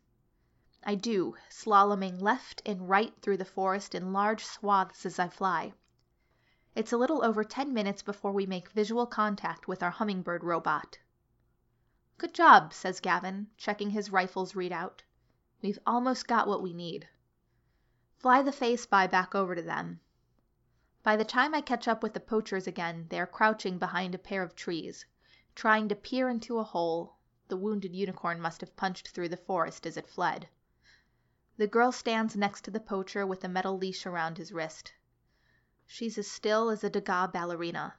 I 0.85 0.95
do, 0.95 1.35
slaloming 1.49 2.21
left 2.21 2.61
and 2.65 2.87
right 2.87 3.13
through 3.21 3.35
the 3.35 3.43
forest 3.43 3.93
in 3.93 4.13
large 4.13 4.45
swaths 4.45 5.05
as 5.05 5.19
I 5.19 5.27
fly. 5.27 5.73
It's 6.75 6.93
a 6.93 6.97
little 6.97 7.25
over 7.25 7.43
ten 7.43 7.73
minutes 7.73 8.03
before 8.03 8.31
we 8.31 8.45
make 8.45 8.69
visual 8.69 9.05
contact 9.05 9.67
with 9.67 9.83
our 9.83 9.91
hummingbird 9.91 10.45
robot. 10.45 10.99
Good 12.17 12.33
job, 12.33 12.71
says 12.71 13.01
Gavin, 13.01 13.49
checking 13.57 13.89
his 13.89 14.09
rifle's 14.09 14.53
readout. 14.53 15.03
We've 15.61 15.79
almost 15.85 16.27
got 16.27 16.47
what 16.47 16.61
we 16.61 16.73
need. 16.73 17.09
Fly 18.15 18.41
the 18.41 18.53
Fey 18.53 18.77
Spy 18.77 19.05
back 19.05 19.35
over 19.35 19.53
to 19.53 19.61
them. 19.61 19.99
By 21.03 21.17
the 21.17 21.25
time 21.25 21.53
I 21.53 21.59
catch 21.59 21.89
up 21.89 22.01
with 22.01 22.13
the 22.13 22.21
poachers 22.21 22.67
again, 22.67 23.07
they 23.09 23.19
are 23.19 23.27
crouching 23.27 23.77
behind 23.77 24.15
a 24.15 24.17
pair 24.17 24.43
of 24.43 24.55
trees, 24.55 25.05
trying 25.55 25.89
to 25.89 25.95
peer 25.95 26.29
into 26.29 26.57
a 26.57 26.63
hole 26.63 27.17
the 27.49 27.57
wounded 27.57 27.93
unicorn 27.93 28.39
must 28.39 28.61
have 28.61 28.77
punched 28.77 29.09
through 29.09 29.29
the 29.29 29.35
forest 29.35 29.85
as 29.85 29.97
it 29.97 30.07
fled. 30.07 30.47
The 31.57 31.67
girl 31.67 31.91
stands 31.91 32.37
next 32.37 32.61
to 32.63 32.71
the 32.71 32.79
poacher 32.79 33.27
with 33.27 33.43
a 33.43 33.49
metal 33.49 33.77
leash 33.77 34.05
around 34.05 34.37
his 34.37 34.53
wrist. 34.53 34.93
She's 35.85 36.17
as 36.17 36.31
still 36.31 36.69
as 36.69 36.81
a 36.83 36.89
Degas 36.89 37.31
ballerina. 37.33 37.95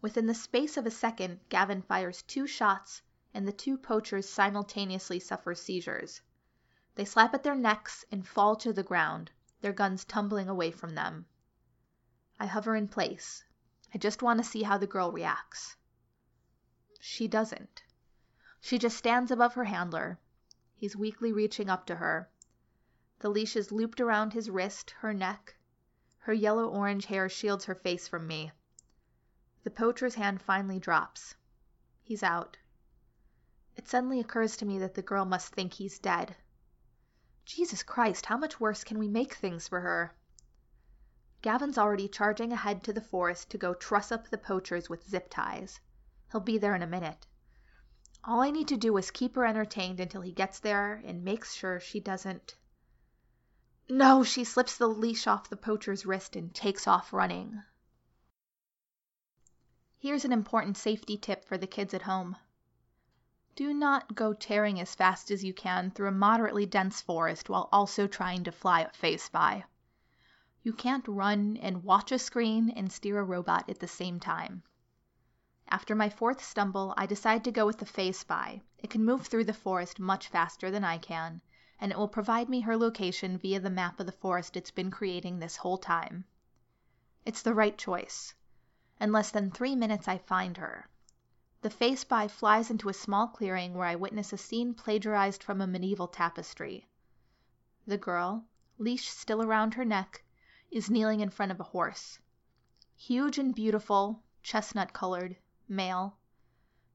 Within 0.00 0.26
the 0.26 0.34
space 0.34 0.76
of 0.76 0.86
a 0.86 0.90
second 0.92 1.40
Gavin 1.48 1.82
fires 1.82 2.22
two 2.22 2.46
shots 2.46 3.02
and 3.34 3.46
the 3.48 3.52
two 3.52 3.76
poachers 3.76 4.28
simultaneously 4.28 5.18
suffer 5.18 5.54
seizures. 5.54 6.20
They 6.94 7.04
slap 7.04 7.34
at 7.34 7.42
their 7.42 7.56
necks 7.56 8.04
and 8.10 8.26
fall 8.26 8.54
to 8.56 8.72
the 8.72 8.82
ground, 8.82 9.32
their 9.60 9.72
guns 9.72 10.04
tumbling 10.04 10.48
away 10.48 10.70
from 10.70 10.94
them. 10.94 11.26
I 12.38 12.46
hover 12.46 12.76
in 12.76 12.86
place. 12.86 13.44
I 13.92 13.98
just 13.98 14.22
want 14.22 14.38
to 14.38 14.44
see 14.44 14.62
how 14.62 14.78
the 14.78 14.86
girl 14.86 15.10
reacts. 15.10 15.76
She 17.00 17.26
doesn't. 17.26 17.82
She 18.60 18.78
just 18.78 18.96
stands 18.96 19.30
above 19.30 19.54
her 19.54 19.64
handler. 19.64 20.18
He's 20.74 20.94
weakly 20.96 21.32
reaching 21.32 21.68
up 21.68 21.86
to 21.86 21.96
her. 21.96 22.30
The 23.18 23.30
leash 23.30 23.56
is 23.56 23.72
looped 23.72 24.00
around 24.00 24.32
his 24.32 24.48
wrist, 24.48 24.90
her 24.98 25.12
neck. 25.12 25.56
Her 26.18 26.32
yellow 26.32 26.68
orange 26.68 27.06
hair 27.06 27.28
shields 27.28 27.64
her 27.64 27.74
face 27.74 28.06
from 28.06 28.26
me. 28.28 28.52
The 29.64 29.70
poacher's 29.70 30.14
hand 30.14 30.40
finally 30.40 30.78
drops. 30.78 31.34
He's 32.02 32.22
out. 32.22 32.56
It 33.76 33.88
suddenly 33.88 34.20
occurs 34.20 34.56
to 34.56 34.64
me 34.64 34.78
that 34.78 34.94
the 34.94 35.02
girl 35.02 35.24
must 35.24 35.52
think 35.52 35.74
he's 35.74 35.98
dead. 35.98 36.36
Jesus 37.44 37.82
Christ, 37.82 38.26
how 38.26 38.36
much 38.36 38.60
worse 38.60 38.84
can 38.84 38.98
we 38.98 39.08
make 39.08 39.34
things 39.34 39.68
for 39.68 39.80
her? 39.80 40.14
Gavin's 41.40 41.78
already 41.78 42.08
charging 42.08 42.52
ahead 42.52 42.82
to 42.84 42.92
the 42.92 43.00
forest 43.00 43.50
to 43.50 43.58
go 43.58 43.72
truss 43.72 44.10
up 44.10 44.28
the 44.28 44.38
poachers 44.38 44.88
with 44.88 45.08
zip 45.08 45.30
ties. 45.30 45.80
He'll 46.30 46.40
be 46.40 46.58
there 46.58 46.74
in 46.74 46.82
a 46.82 46.86
minute. 46.86 47.26
All 48.24 48.40
I 48.40 48.50
need 48.50 48.68
to 48.68 48.76
do 48.76 48.96
is 48.96 49.10
keep 49.10 49.36
her 49.36 49.46
entertained 49.46 50.00
until 50.00 50.20
he 50.20 50.32
gets 50.32 50.58
there 50.58 51.00
and 51.04 51.24
makes 51.24 51.54
sure 51.54 51.80
she 51.80 52.00
doesn't. 52.00 52.56
No, 53.88 54.22
she 54.24 54.44
slips 54.44 54.76
the 54.76 54.88
leash 54.88 55.26
off 55.26 55.48
the 55.48 55.56
poacher's 55.56 56.04
wrist 56.04 56.36
and 56.36 56.54
takes 56.54 56.86
off 56.86 57.12
running. 57.12 57.62
Here's 60.00 60.24
an 60.24 60.32
important 60.32 60.76
safety 60.76 61.16
tip 61.16 61.44
for 61.44 61.58
the 61.58 61.66
kids 61.66 61.92
at 61.92 62.02
home. 62.02 62.36
Do 63.56 63.74
not 63.74 64.14
go 64.14 64.32
tearing 64.32 64.78
as 64.78 64.94
fast 64.94 65.28
as 65.28 65.42
you 65.42 65.52
can 65.52 65.90
through 65.90 66.06
a 66.06 66.12
moderately 66.12 66.66
dense 66.66 67.00
forest 67.00 67.48
while 67.48 67.68
also 67.72 68.06
trying 68.06 68.44
to 68.44 68.52
fly 68.52 68.82
a 68.82 68.92
Fey 68.92 69.16
Spy. 69.16 69.64
You 70.62 70.72
can't 70.72 71.08
run 71.08 71.56
and 71.56 71.82
watch 71.82 72.12
a 72.12 72.18
screen 72.20 72.70
and 72.70 72.92
steer 72.92 73.18
a 73.18 73.24
robot 73.24 73.68
at 73.68 73.80
the 73.80 73.88
same 73.88 74.20
time. 74.20 74.62
After 75.68 75.96
my 75.96 76.08
fourth 76.08 76.44
stumble, 76.44 76.94
I 76.96 77.06
decide 77.06 77.42
to 77.42 77.50
go 77.50 77.66
with 77.66 77.78
the 77.78 77.84
Fey 77.84 78.12
Spy. 78.12 78.62
It 78.78 78.90
can 78.90 79.04
move 79.04 79.26
through 79.26 79.46
the 79.46 79.52
forest 79.52 79.98
much 79.98 80.28
faster 80.28 80.70
than 80.70 80.84
I 80.84 80.98
can, 80.98 81.40
and 81.80 81.90
it 81.90 81.98
will 81.98 82.06
provide 82.06 82.48
me 82.48 82.60
her 82.60 82.76
location 82.76 83.36
via 83.36 83.58
the 83.58 83.68
map 83.68 83.98
of 83.98 84.06
the 84.06 84.12
forest 84.12 84.56
it's 84.56 84.70
been 84.70 84.92
creating 84.92 85.40
this 85.40 85.56
whole 85.56 85.76
time. 85.76 86.24
It's 87.24 87.42
the 87.42 87.52
right 87.52 87.76
choice. 87.76 88.34
In 89.00 89.12
less 89.12 89.30
than 89.30 89.52
three 89.52 89.76
minutes 89.76 90.08
I 90.08 90.18
find 90.18 90.56
her. 90.56 90.88
The 91.60 91.70
Fey 91.70 91.94
Spy 91.94 92.26
flies 92.26 92.68
into 92.68 92.88
a 92.88 92.92
small 92.92 93.28
clearing 93.28 93.74
where 93.74 93.86
I 93.86 93.94
witness 93.94 94.32
a 94.32 94.36
scene 94.36 94.74
plagiarized 94.74 95.40
from 95.40 95.60
a 95.60 95.68
medieval 95.68 96.08
tapestry. 96.08 96.88
The 97.86 97.96
girl, 97.96 98.46
leash 98.76 99.08
still 99.08 99.40
around 99.40 99.74
her 99.74 99.84
neck, 99.84 100.24
is 100.72 100.90
kneeling 100.90 101.20
in 101.20 101.30
front 101.30 101.52
of 101.52 101.60
a 101.60 101.70
horse. 101.70 102.18
Huge 102.96 103.38
and 103.38 103.54
beautiful, 103.54 104.24
chestnut 104.42 104.92
colored, 104.92 105.36
male. 105.68 106.18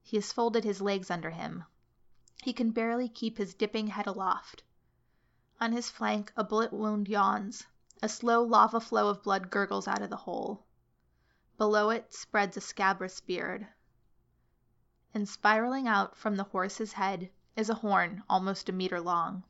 He 0.01 0.17
has 0.17 0.33
folded 0.33 0.65
his 0.65 0.81
legs 0.81 1.09
under 1.09 1.29
him. 1.29 1.63
He 2.43 2.51
can 2.51 2.71
barely 2.71 3.07
keep 3.07 3.37
his 3.37 3.53
dipping 3.53 3.87
head 3.87 4.07
aloft. 4.07 4.61
On 5.61 5.71
his 5.71 5.89
flank 5.89 6.33
a 6.35 6.43
bullet 6.43 6.73
wound 6.73 7.07
yawns. 7.07 7.65
A 8.01 8.09
slow 8.09 8.43
lava 8.43 8.81
flow 8.81 9.07
of 9.07 9.23
blood 9.23 9.49
gurgles 9.49 9.87
out 9.87 10.01
of 10.01 10.09
the 10.09 10.17
hole. 10.17 10.65
Below 11.57 11.91
it 11.91 12.11
spreads 12.11 12.57
a 12.57 12.61
scabrous 12.61 13.19
beard. 13.21 13.67
And 15.13 15.29
spiraling 15.29 15.87
out 15.87 16.17
from 16.17 16.35
the 16.35 16.45
horse's 16.45 16.93
head 16.93 17.29
is 17.55 17.69
a 17.69 17.75
horn 17.75 18.23
almost 18.27 18.69
a 18.69 18.71
meter 18.71 18.99
long. 18.99 19.43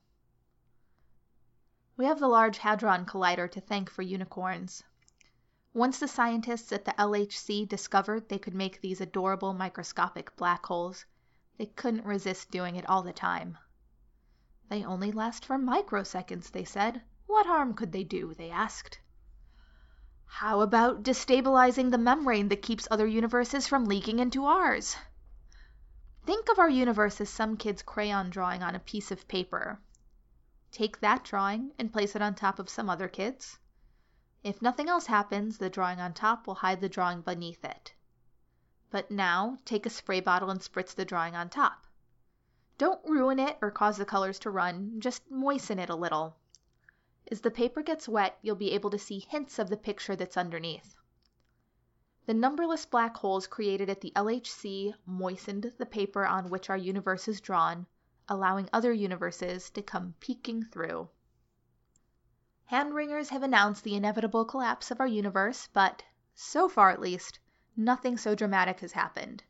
We 1.96 2.04
have 2.04 2.20
the 2.20 2.28
Large 2.28 2.58
Hadron 2.58 3.06
Collider 3.06 3.48
to 3.50 3.62
thank 3.62 3.89
for 3.89 4.02
unicorns. 4.02 4.84
Once 5.74 5.98
the 6.00 6.08
scientists 6.10 6.74
at 6.74 6.84
the 6.84 6.92
LHC 7.00 7.66
discovered 7.70 8.28
they 8.28 8.38
could 8.38 8.54
make 8.54 8.82
these 8.82 9.00
adorable 9.00 9.54
microscopic 9.54 10.36
black 10.36 10.66
holes, 10.66 11.06
They 11.58 11.68
couldn't 11.68 12.06
resist 12.06 12.52
doing 12.52 12.76
it 12.76 12.89
all 12.89 13.04
the 13.04 13.13
time. 13.13 13.58
They 14.68 14.84
only 14.84 15.13
last 15.13 15.46
for 15.46 15.58
microseconds, 15.58 16.52
they 16.52 16.66
said. 16.66 17.02
What 17.28 17.46
harm 17.46 17.74
could 17.74 17.94
they 17.94 18.04
do? 18.04 18.34
they 18.34 18.50
asked. 18.50 19.00
How 20.38 20.62
about 20.62 21.04
destabilizing 21.04 21.91
the 21.91 22.00
membrane 22.00 22.48
that 22.48 22.63
keeps 22.63 22.88
other 22.89 23.06
universes 23.06 23.67
from 23.67 23.86
leaking 23.86 24.17
into 24.17 24.46
ours? 24.46 24.98
Think 26.26 26.50
of 26.50 26.58
our 26.58 26.72
universe 26.72 27.22
as 27.22 27.30
some 27.30 27.56
kid's 27.56 27.84
crayon 27.84 28.32
drawing 28.32 28.63
on 28.63 28.74
a 28.74 28.80
piece 28.80 29.12
of 29.12 29.28
paper. 29.28 29.80
Take 30.72 31.00
that 31.02 31.24
drawing 31.24 31.72
and 31.78 31.93
place 31.93 32.15
it 32.15 32.24
on 32.24 32.34
top 32.34 32.58
of 32.58 32.67
some 32.67 32.89
other 32.89 33.08
kid's. 33.08 33.60
If 34.41 34.60
nothing 34.60 34.89
else 34.89 35.06
happens, 35.06 35.60
the 35.60 35.69
drawing 35.69 36.02
on 36.02 36.15
top 36.15 36.48
will 36.48 36.56
hide 36.56 36.82
the 36.82 36.89
drawing 36.89 37.22
beneath 37.22 37.63
it. 37.63 37.93
But 38.89 39.12
now 39.12 39.60
take 39.65 39.86
a 39.86 39.91
spray 39.91 40.19
bottle 40.19 40.50
and 40.50 40.62
spritz 40.62 40.96
the 40.96 41.06
drawing 41.06 41.36
on 41.36 41.50
top. 41.50 41.86
Don't 42.80 43.08
ruin 43.08 43.38
it 43.38 43.60
or 43.62 43.69
cause 43.69 43.98
the 43.98 44.04
colors 44.04 44.39
to 44.39 44.50
run, 44.50 45.00
just 45.00 45.30
moisten 45.30 45.78
it 45.78 45.91
a 45.91 45.96
little. 45.96 46.38
As 47.31 47.39
the 47.39 47.51
paper 47.51 47.81
gets 47.81 48.09
wet, 48.09 48.38
you'll 48.41 48.57
be 48.57 48.71
able 48.73 48.89
to 48.89 48.99
see 48.99 49.19
hints 49.19 49.57
of 49.57 49.69
the 49.69 49.77
picture 49.77 50.13
that's 50.13 50.36
underneath. 50.36 50.97
The 52.25 52.33
numberless 52.33 52.86
black 52.86 53.15
holes 53.15 53.47
created 53.47 53.89
at 53.89 54.01
the 54.01 54.12
LHC 54.13 54.93
moistened 55.05 55.73
the 55.77 55.86
paper 55.86 56.25
on 56.25 56.49
which 56.49 56.69
our 56.69 56.75
universe 56.75 57.29
is 57.29 57.39
drawn, 57.39 57.88
allowing 58.27 58.69
other 58.73 58.91
universes 58.91 59.69
to 59.69 59.81
come 59.81 60.15
peeking 60.19 60.65
through. 60.65 61.09
Hand-wringers 62.65 63.29
have 63.29 63.43
announced 63.43 63.86
the 63.86 63.95
inevitable 63.95 64.43
collapse 64.43 64.91
of 64.91 64.99
our 64.99 65.07
universe, 65.07 65.69
but, 65.71 66.03
so 66.36 66.67
far 66.67 66.89
at 66.89 66.99
least, 66.99 67.39
nothing 67.77 68.17
so 68.17 68.36
dramatic 68.36 68.81
has 68.81 68.91
happened. 68.91 69.43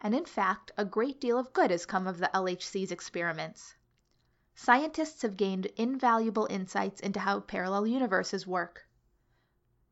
And 0.00 0.12
in 0.12 0.24
fact, 0.24 0.72
a 0.76 0.84
great 0.84 1.20
deal 1.20 1.38
of 1.38 1.52
good 1.52 1.70
has 1.70 1.86
come 1.86 2.08
of 2.08 2.18
the 2.18 2.30
LHC's 2.34 2.90
experiments 2.90 3.76
scientists 4.58 5.20
have 5.20 5.36
gained 5.36 5.66
invaluable 5.76 6.46
insights 6.48 6.98
into 7.00 7.20
how 7.20 7.38
parallel 7.40 7.86
universes 7.86 8.46
work. 8.46 8.88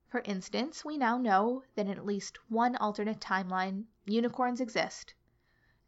For 0.08 0.20
instance, 0.20 0.82
we 0.82 0.96
now 0.96 1.18
know 1.18 1.62
that 1.74 1.86
in 1.86 1.92
at 1.92 2.06
least 2.06 2.38
one 2.48 2.74
alternate 2.76 3.20
timeline, 3.20 3.84
unicorns 4.06 4.62
exist, 4.62 5.12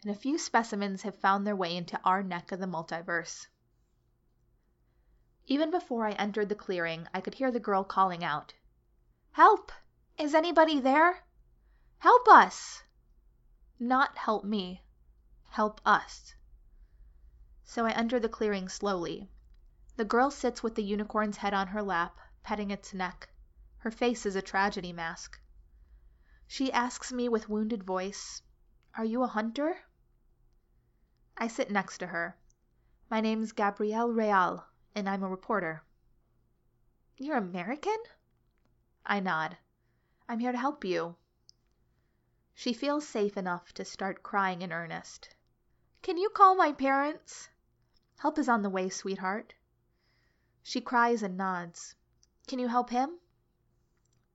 and 0.02 0.10
a 0.10 0.14
few 0.14 0.36
specimens 0.36 1.02
have 1.02 1.16
found 1.16 1.46
their 1.46 1.56
way 1.56 1.74
into 1.74 1.98
our 2.04 2.22
neck 2.22 2.52
of 2.52 2.60
the 2.60 2.66
multiverse. 2.66 3.46
Even 5.46 5.70
before 5.70 6.06
I 6.06 6.12
entered 6.12 6.50
the 6.50 6.54
clearing, 6.54 7.08
I 7.14 7.22
could 7.22 7.34
hear 7.34 7.50
the 7.50 7.58
girl 7.58 7.82
calling 7.82 8.22
out, 8.22 8.52
Help! 9.32 9.72
Is 10.18 10.34
anybody 10.34 10.80
there? 10.80 11.24
Help 11.98 12.28
us! 12.28 12.82
Not 13.80 14.18
help 14.18 14.44
me. 14.44 14.84
Help 15.48 15.80
us 15.86 16.35
so 17.68 17.84
I 17.84 17.90
enter 17.90 18.20
the 18.20 18.28
clearing 18.28 18.68
slowly. 18.68 19.28
The 19.96 20.04
girl 20.04 20.30
sits 20.30 20.62
with 20.62 20.76
the 20.76 20.84
unicorn's 20.84 21.38
head 21.38 21.52
on 21.52 21.66
her 21.66 21.82
lap, 21.82 22.16
petting 22.42 22.70
its 22.70 22.94
neck. 22.94 23.28
Her 23.78 23.90
face 23.90 24.24
is 24.24 24.36
a 24.36 24.40
tragedy 24.40 24.92
mask. 24.92 25.40
She 26.46 26.72
asks 26.72 27.12
me 27.12 27.28
with 27.28 27.48
wounded 27.48 27.82
voice, 27.82 28.40
Are 28.96 29.04
you 29.04 29.24
a 29.24 29.26
hunter? 29.26 29.78
I 31.36 31.48
sit 31.48 31.70
next 31.70 31.98
to 31.98 32.06
her. 32.06 32.38
My 33.10 33.20
name's 33.20 33.52
Gabrielle 33.52 34.12
Real, 34.12 34.64
and 34.94 35.08
I'm 35.08 35.24
a 35.24 35.28
reporter. 35.28 35.82
You're 37.16 37.36
American? 37.36 37.98
I 39.04 39.18
nod. 39.20 39.58
I'm 40.28 40.38
here 40.38 40.52
to 40.52 40.58
help 40.58 40.84
you. 40.84 41.16
She 42.54 42.72
feels 42.72 43.06
safe 43.06 43.36
enough 43.36 43.72
to 43.74 43.84
start 43.84 44.22
crying 44.22 44.62
in 44.62 44.72
earnest. 44.72 45.34
Can 46.02 46.16
you 46.16 46.30
call 46.30 46.54
my 46.54 46.72
parents? 46.72 47.48
Help 48.26 48.40
is 48.40 48.48
on 48.48 48.62
the 48.62 48.70
way, 48.70 48.88
sweetheart. 48.88 49.54
She 50.60 50.80
cries 50.80 51.22
and 51.22 51.36
nods. 51.36 51.94
Can 52.48 52.58
you 52.58 52.66
help 52.66 52.90
him? 52.90 53.20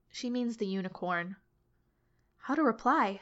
She 0.08 0.30
means 0.30 0.56
the 0.56 0.66
unicorn. 0.66 1.36
How 2.38 2.54
to 2.54 2.62
reply? 2.62 3.20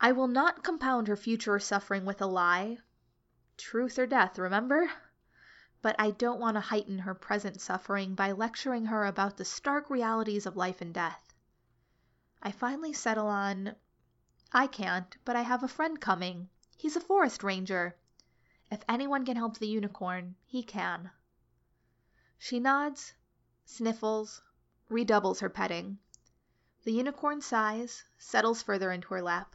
I 0.00 0.12
will 0.12 0.26
not 0.26 0.64
compound 0.64 1.06
her 1.08 1.18
future 1.18 1.58
suffering 1.58 2.06
with 2.06 2.22
a 2.22 2.26
lie. 2.26 2.78
Truth 3.58 3.98
or 3.98 4.06
death, 4.06 4.38
remember? 4.38 4.90
But 5.82 5.96
I 5.98 6.12
don't 6.12 6.40
want 6.40 6.54
to 6.54 6.62
heighten 6.62 7.00
her 7.00 7.14
present 7.14 7.60
suffering 7.60 8.14
by 8.14 8.32
lecturing 8.32 8.86
her 8.86 9.04
about 9.04 9.36
the 9.36 9.44
stark 9.44 9.90
realities 9.90 10.46
of 10.46 10.56
life 10.56 10.80
and 10.80 10.94
death. 10.94 11.34
I 12.42 12.52
finally 12.52 12.94
settle 12.94 13.26
on 13.26 13.76
I 14.50 14.66
can't, 14.66 15.14
but 15.26 15.36
I 15.36 15.42
have 15.42 15.62
a 15.62 15.68
friend 15.68 16.00
coming. 16.00 16.48
He's 16.78 16.96
a 16.96 17.00
forest 17.02 17.42
ranger. 17.42 17.98
If 18.68 18.82
anyone 18.88 19.24
can 19.24 19.36
help 19.36 19.58
the 19.58 19.68
unicorn, 19.68 20.34
he 20.44 20.62
can. 20.62 21.12
She 22.36 22.58
nods, 22.58 23.14
sniffles, 23.64 24.42
redoubles 24.88 25.40
her 25.40 25.48
petting. 25.48 25.98
The 26.82 26.92
unicorn 26.92 27.40
sighs, 27.40 28.04
settles 28.18 28.62
further 28.62 28.90
into 28.90 29.08
her 29.14 29.22
lap. 29.22 29.54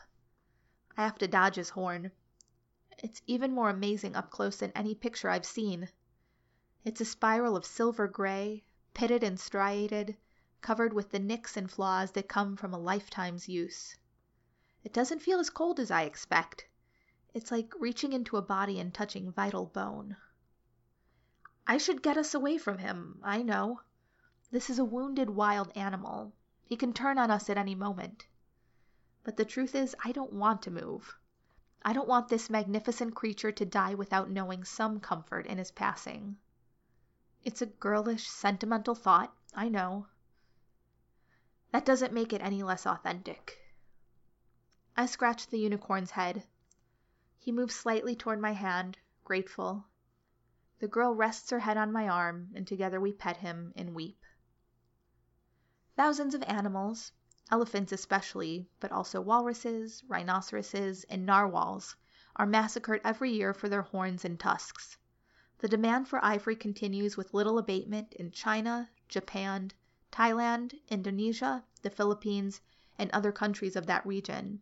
I 0.95 1.03
have 1.03 1.17
to 1.17 1.27
dodge 1.27 1.55
his 1.55 1.71
horn. 1.71 2.11
It's 2.99 3.21
even 3.27 3.53
more 3.53 3.69
amazing 3.69 4.15
up 4.15 4.29
close 4.29 4.57
than 4.57 4.71
any 4.71 4.95
picture 4.95 5.29
I've 5.29 5.45
seen. 5.45 5.89
It's 6.85 7.01
a 7.01 7.05
spiral 7.05 7.55
of 7.57 7.65
silver 7.65 8.07
gray, 8.07 8.63
pitted 8.93 9.23
and 9.23 9.39
striated, 9.39 10.17
covered 10.61 10.93
with 10.93 11.09
the 11.09 11.19
nicks 11.19 11.57
and 11.57 11.69
flaws 11.69 12.11
that 12.11 12.29
come 12.29 12.55
from 12.55 12.73
a 12.73 12.79
lifetime's 12.79 13.49
use. 13.49 13.97
It 14.83 14.93
doesn't 14.93 15.19
feel 15.19 15.39
as 15.39 15.49
cold 15.49 15.79
as 15.79 15.91
I 15.91 16.03
expect. 16.03 16.65
It's 17.33 17.51
like 17.51 17.73
reaching 17.79 18.11
into 18.11 18.35
a 18.35 18.41
body 18.41 18.79
and 18.79 18.93
touching 18.93 19.31
vital 19.31 19.65
bone. 19.65 20.17
I 21.65 21.77
should 21.77 22.03
get 22.03 22.17
us 22.17 22.33
away 22.33 22.57
from 22.57 22.79
him, 22.79 23.19
I 23.23 23.41
know. 23.41 23.81
This 24.51 24.69
is 24.69 24.79
a 24.79 24.83
wounded 24.83 25.29
wild 25.29 25.71
animal. 25.75 26.33
He 26.65 26.75
can 26.75 26.91
turn 26.91 27.17
on 27.17 27.31
us 27.31 27.49
at 27.49 27.57
any 27.57 27.73
moment. 27.73 28.27
But 29.23 29.37
the 29.37 29.45
truth 29.45 29.75
is, 29.75 29.95
I 30.03 30.11
don't 30.11 30.33
want 30.33 30.61
to 30.63 30.71
move. 30.71 31.17
I 31.83 31.93
don't 31.93 32.07
want 32.07 32.27
this 32.27 32.49
magnificent 32.49 33.15
creature 33.15 33.51
to 33.53 33.65
die 33.65 33.93
without 33.93 34.29
knowing 34.29 34.65
some 34.65 34.99
comfort 34.99 35.45
in 35.47 35.57
his 35.57 35.71
passing. 35.71 36.37
It's 37.43 37.61
a 37.61 37.65
girlish, 37.65 38.27
sentimental 38.27 38.93
thought, 38.93 39.33
I 39.55 39.69
know. 39.69 40.07
That 41.71 41.85
doesn't 41.85 42.13
make 42.13 42.33
it 42.33 42.41
any 42.41 42.61
less 42.61 42.85
authentic. 42.85 43.57
I 44.97 45.05
scratch 45.05 45.47
the 45.47 45.59
unicorn's 45.59 46.11
head. 46.11 46.43
He 47.43 47.51
moves 47.51 47.73
slightly 47.73 48.15
toward 48.15 48.39
my 48.39 48.51
hand, 48.51 48.99
grateful. 49.23 49.87
The 50.77 50.87
girl 50.87 51.15
rests 51.15 51.49
her 51.49 51.57
head 51.61 51.75
on 51.75 51.91
my 51.91 52.07
arm, 52.07 52.51
and 52.53 52.67
together 52.67 53.01
we 53.01 53.13
pet 53.13 53.37
him 53.37 53.73
and 53.75 53.95
weep. 53.95 54.23
Thousands 55.95 56.35
of 56.35 56.43
animals, 56.43 57.13
elephants 57.49 57.91
especially, 57.91 58.69
but 58.79 58.91
also 58.91 59.19
walruses, 59.21 60.03
rhinoceroses, 60.07 61.03
and 61.05 61.25
narwhals, 61.25 61.95
are 62.35 62.45
massacred 62.45 63.01
every 63.03 63.31
year 63.31 63.55
for 63.55 63.67
their 63.67 63.81
horns 63.81 64.23
and 64.23 64.39
tusks. 64.39 64.99
The 65.57 65.67
demand 65.67 66.07
for 66.07 66.23
ivory 66.23 66.55
continues 66.55 67.17
with 67.17 67.33
little 67.33 67.57
abatement 67.57 68.13
in 68.13 68.29
China, 68.29 68.91
Japan, 69.07 69.71
Thailand, 70.11 70.79
Indonesia, 70.89 71.65
the 71.81 71.89
Philippines, 71.89 72.61
and 72.99 73.09
other 73.09 73.31
countries 73.31 73.75
of 73.75 73.87
that 73.87 74.05
region. 74.05 74.61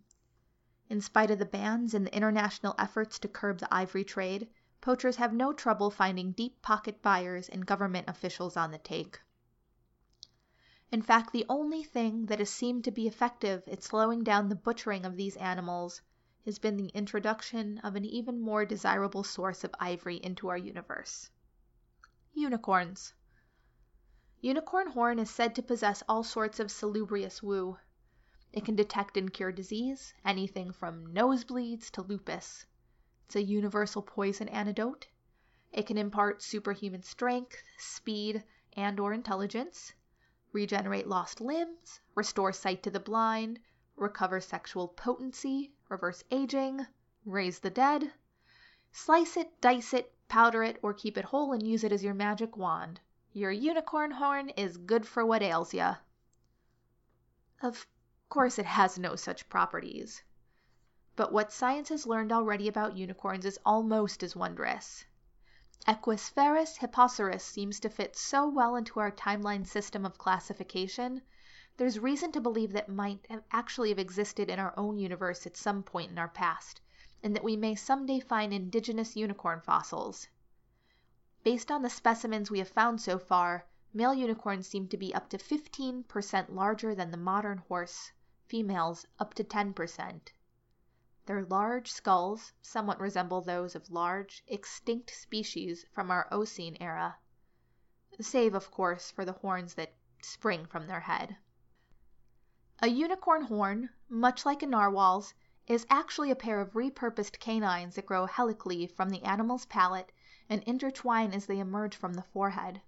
In 0.89 1.01
spite 1.01 1.29
of 1.29 1.37
the 1.37 1.45
bans 1.45 1.93
and 1.93 2.07
the 2.07 2.15
international 2.15 2.73
efforts 2.79 3.19
to 3.19 3.27
curb 3.27 3.59
the 3.59 3.71
ivory 3.71 4.03
trade, 4.03 4.49
poachers 4.81 5.17
have 5.17 5.31
no 5.31 5.53
trouble 5.53 5.91
finding 5.91 6.31
deep 6.31 6.63
pocket 6.63 7.03
buyers 7.03 7.47
and 7.47 7.63
government 7.63 8.09
officials 8.09 8.57
on 8.57 8.71
the 8.71 8.79
take. 8.79 9.21
In 10.91 11.03
fact, 11.03 11.31
the 11.31 11.45
only 11.47 11.83
thing 11.83 12.25
that 12.25 12.39
has 12.39 12.49
seemed 12.49 12.83
to 12.85 12.91
be 12.91 13.05
effective 13.05 13.67
at 13.67 13.83
slowing 13.83 14.23
down 14.23 14.49
the 14.49 14.55
butchering 14.55 15.05
of 15.05 15.15
these 15.15 15.37
animals 15.37 16.01
has 16.45 16.57
been 16.57 16.75
the 16.75 16.87
introduction 16.95 17.77
of 17.83 17.95
an 17.95 18.03
even 18.03 18.39
more 18.41 18.65
desirable 18.65 19.23
source 19.23 19.63
of 19.63 19.75
ivory 19.79 20.15
into 20.15 20.47
our 20.47 20.57
universe. 20.57 21.29
Unicorns. 22.33 23.13
Unicorn 24.41 24.87
horn 24.87 25.19
is 25.19 25.29
said 25.29 25.53
to 25.53 25.61
possess 25.61 26.01
all 26.09 26.23
sorts 26.23 26.59
of 26.59 26.71
salubrious 26.71 27.43
woo. 27.43 27.77
It 28.51 28.65
can 28.65 28.75
detect 28.75 29.15
and 29.15 29.31
cure 29.31 29.51
disease, 29.51 30.13
anything 30.25 30.71
from 30.71 31.13
nosebleeds 31.13 31.91
to 31.91 32.01
lupus. 32.01 32.65
It's 33.25 33.35
a 33.35 33.43
universal 33.43 34.01
poison 34.01 34.49
antidote. 34.49 35.07
It 35.71 35.85
can 35.85 35.99
impart 35.99 36.41
superhuman 36.41 37.03
strength, 37.03 37.61
speed, 37.77 38.43
and 38.73 38.99
or 38.99 39.13
intelligence, 39.13 39.93
regenerate 40.51 41.05
lost 41.05 41.39
limbs, 41.39 42.01
restore 42.15 42.51
sight 42.51 42.81
to 42.83 42.89
the 42.89 42.99
blind, 42.99 43.59
recover 43.95 44.41
sexual 44.41 44.87
potency, 44.87 45.73
reverse 45.87 46.23
aging, 46.31 46.87
raise 47.25 47.59
the 47.59 47.69
dead. 47.69 48.13
Slice 48.91 49.37
it, 49.37 49.61
dice 49.61 49.93
it, 49.93 50.11
powder 50.27 50.63
it, 50.63 50.79
or 50.81 50.93
keep 50.93 51.19
it 51.19 51.25
whole 51.25 51.53
and 51.53 51.67
use 51.67 51.83
it 51.83 51.91
as 51.91 52.03
your 52.03 52.15
magic 52.15 52.57
wand. 52.57 52.99
Your 53.31 53.51
unicorn 53.51 54.09
horn 54.09 54.49
is 54.49 54.77
good 54.77 55.05
for 55.07 55.23
what 55.23 55.43
ails 55.43 55.71
ya. 55.71 55.97
Of 57.61 57.85
course 58.29 58.59
it 58.59 58.65
has 58.67 58.99
no 58.99 59.15
such 59.15 59.49
properties. 59.49 60.21
but 61.15 61.31
what 61.33 61.51
science 61.51 61.89
has 61.89 62.05
learned 62.05 62.31
already 62.31 62.67
about 62.67 62.95
unicorns 62.95 63.43
is 63.43 63.57
almost 63.65 64.21
as 64.21 64.35
wondrous. 64.35 65.03
Equus 65.87 66.29
hippoceras 66.77 67.41
seems 67.41 67.79
to 67.79 67.89
fit 67.89 68.15
so 68.15 68.47
well 68.47 68.75
into 68.75 68.99
our 68.99 69.11
timeline 69.11 69.65
system 69.65 70.05
of 70.05 70.19
classification, 70.19 71.23
there's 71.77 71.97
reason 71.97 72.31
to 72.31 72.39
believe 72.39 72.71
that 72.71 72.87
might 72.87 73.25
have 73.31 73.43
actually 73.51 73.89
have 73.89 73.97
existed 73.97 74.47
in 74.47 74.59
our 74.59 74.75
own 74.77 74.99
universe 74.99 75.47
at 75.47 75.57
some 75.57 75.81
point 75.81 76.11
in 76.11 76.19
our 76.19 76.29
past, 76.29 76.81
and 77.23 77.35
that 77.35 77.43
we 77.43 77.57
may 77.57 77.73
someday 77.73 78.19
find 78.19 78.53
indigenous 78.53 79.15
unicorn 79.15 79.59
fossils. 79.59 80.27
Based 81.43 81.71
on 81.71 81.81
the 81.81 81.89
specimens 81.89 82.51
we 82.51 82.59
have 82.59 82.69
found 82.69 83.01
so 83.01 83.17
far, 83.17 83.65
male 83.91 84.13
unicorns 84.13 84.67
seem 84.67 84.87
to 84.87 84.97
be 84.97 85.15
up 85.15 85.29
to 85.29 85.39
15% 85.39 86.49
larger 86.53 86.93
than 86.93 87.09
the 87.09 87.17
modern 87.17 87.57
horse, 87.57 88.11
females 88.49 89.05
up 89.19 89.33
to 89.35 89.43
10%. 89.43 90.33
Their 91.27 91.45
large 91.45 91.91
skulls 91.91 92.53
somewhat 92.61 92.99
resemble 92.99 93.41
those 93.41 93.75
of 93.75 93.91
large, 93.91 94.43
extinct 94.47 95.11
species 95.11 95.85
from 95.93 96.09
our 96.09 96.27
Eocene 96.31 96.75
era, 96.81 97.19
save, 98.19 98.55
of 98.55 98.71
course, 98.71 99.11
for 99.11 99.23
the 99.23 99.33
horns 99.33 99.75
that 99.75 99.93
spring 100.21 100.65
from 100.65 100.87
their 100.87 101.01
head. 101.01 101.37
A 102.81 102.87
unicorn 102.87 103.43
horn, 103.43 103.91
much 104.09 104.45
like 104.45 104.63
a 104.63 104.65
narwhal's, 104.65 105.35
is 105.67 105.85
actually 105.87 106.31
a 106.31 106.35
pair 106.35 106.59
of 106.59 106.73
repurposed 106.73 107.39
canines 107.39 107.93
that 107.93 108.07
grow 108.07 108.25
helically 108.25 108.87
from 108.87 109.11
the 109.11 109.23
animal's 109.23 109.65
palate 109.67 110.11
and 110.49 110.63
intertwine 110.63 111.31
as 111.31 111.45
they 111.45 111.59
emerge 111.59 111.95
from 111.95 112.15
the 112.15 112.23
forehead. 112.23 112.81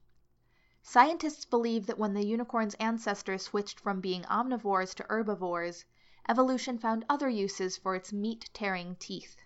Scientists 0.83 1.45
believe 1.45 1.85
that 1.85 1.99
when 1.99 2.15
the 2.15 2.25
unicorn's 2.25 2.73
ancestors 2.79 3.43
switched 3.43 3.79
from 3.79 4.01
being 4.01 4.23
omnivores 4.23 4.95
to 4.95 5.05
herbivores, 5.09 5.85
evolution 6.27 6.79
found 6.79 7.05
other 7.07 7.29
uses 7.29 7.77
for 7.77 7.93
its 7.93 8.11
meat-tearing 8.11 8.95
teeth. 8.95 9.37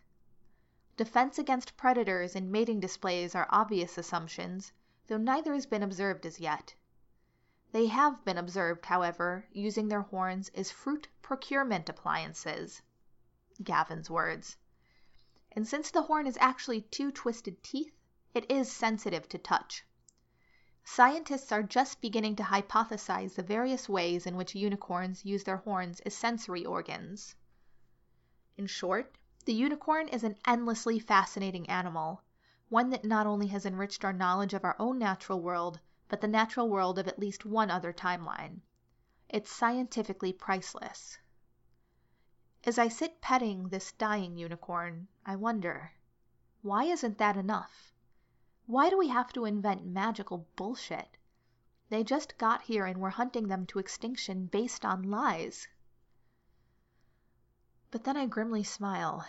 Defense 0.95 1.37
against 1.37 1.75
predators 1.75 2.37
and 2.37 2.49
mating 2.49 2.79
displays 2.79 3.35
are 3.35 3.49
obvious 3.49 3.97
assumptions, 3.97 4.71
though 5.07 5.17
neither 5.17 5.53
has 5.53 5.65
been 5.65 5.83
observed 5.83 6.25
as 6.25 6.39
yet. 6.39 6.73
They 7.73 7.87
have 7.87 8.23
been 8.23 8.37
observed, 8.37 8.85
however, 8.85 9.45
using 9.51 9.89
their 9.89 10.03
horns 10.03 10.49
as 10.55 10.71
fruit 10.71 11.09
procurement 11.21 11.89
appliances. 11.89 12.81
Gavin's 13.61 14.09
words. 14.09 14.55
And 15.51 15.67
since 15.67 15.91
the 15.91 16.03
horn 16.03 16.27
is 16.27 16.37
actually 16.39 16.83
two 16.83 17.11
twisted 17.11 17.61
teeth, 17.61 17.93
it 18.33 18.49
is 18.49 18.71
sensitive 18.71 19.27
to 19.27 19.37
touch. 19.37 19.85
Scientists 20.87 21.51
are 21.51 21.63
just 21.63 21.99
beginning 21.99 22.35
to 22.35 22.43
hypothesize 22.43 23.33
the 23.33 23.41
various 23.41 23.89
ways 23.89 24.27
in 24.27 24.37
which 24.37 24.53
unicorns 24.53 25.25
use 25.25 25.43
their 25.43 25.57
horns 25.57 25.99
as 26.01 26.13
sensory 26.13 26.63
organs. 26.63 27.35
In 28.55 28.67
short, 28.67 29.17
the 29.45 29.53
unicorn 29.53 30.07
is 30.07 30.23
an 30.23 30.37
endlessly 30.45 30.99
fascinating 30.99 31.67
animal, 31.67 32.21
one 32.69 32.91
that 32.91 33.03
not 33.03 33.25
only 33.25 33.47
has 33.47 33.65
enriched 33.65 34.05
our 34.05 34.13
knowledge 34.13 34.53
of 34.53 34.63
our 34.63 34.75
own 34.77 34.99
natural 34.99 35.41
world, 35.41 35.79
but 36.07 36.21
the 36.21 36.27
natural 36.27 36.69
world 36.69 36.99
of 36.99 37.07
at 37.07 37.17
least 37.17 37.45
one 37.45 37.71
other 37.71 37.91
timeline. 37.91 38.61
It's 39.27 39.51
scientifically 39.51 40.33
priceless. 40.33 41.17
As 42.63 42.77
I 42.77 42.89
sit 42.89 43.21
petting 43.21 43.69
this 43.69 43.91
dying 43.93 44.37
unicorn, 44.37 45.07
I 45.25 45.35
wonder, 45.35 45.93
why 46.61 46.83
isn't 46.83 47.17
that 47.17 47.37
enough? 47.37 47.94
Why 48.67 48.89
do 48.89 48.97
we 48.97 49.10
have 49.10 49.32
to 49.34 49.45
invent 49.45 49.86
magical 49.86 50.47
bullshit? 50.56 51.17
They 51.89 52.04
just 52.04 52.39
got 52.39 52.63
here 52.63 52.88
and 52.88 52.99
we're 52.99 53.12
hunting 53.12 53.47
them 53.47 53.67
to 53.67 53.78
extinction 53.78 54.47
based 54.47 54.84
on 54.84 55.04
lies. 55.04 55.67
But 57.91 58.06
then 58.06 58.17
I 58.17 58.25
grimly 58.25 58.63
smile. 58.63 59.23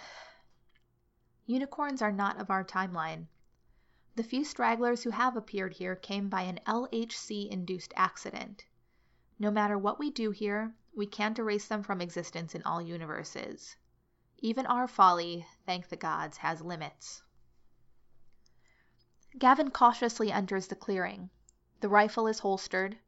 Unicorns 1.45 2.01
are 2.01 2.13
not 2.13 2.41
of 2.41 2.51
our 2.51 2.65
timeline. 2.65 3.27
The 4.15 4.25
few 4.25 4.43
stragglers 4.43 5.03
who 5.03 5.11
have 5.11 5.37
appeared 5.37 5.75
here 5.75 5.97
came 5.97 6.31
by 6.31 6.43
an 6.43 6.59
LHC 6.67 7.47
induced 7.51 7.93
accident. 7.95 8.65
No 9.39 9.51
matter 9.51 9.77
what 9.77 9.99
we 9.99 10.11
do 10.11 10.31
here, 10.31 10.75
we 10.95 11.07
can't 11.07 11.39
erase 11.39 11.69
them 11.69 11.83
from 11.83 12.01
existence 12.01 12.55
in 12.55 12.63
all 12.63 12.81
universes. 12.81 13.77
Even 14.39 14.65
our 14.65 14.89
folly, 14.89 15.47
thank 15.67 15.91
the 15.91 15.97
gods, 15.97 16.39
has 16.39 16.63
limits. 16.63 17.23
Gavin 19.39 19.71
cautiously 19.71 20.33
enters 20.33 20.67
the 20.67 20.75
clearing. 20.75 21.29
The 21.81 21.91
rifle 21.91 22.27
is 22.27 22.39
holstered. 22.39 22.99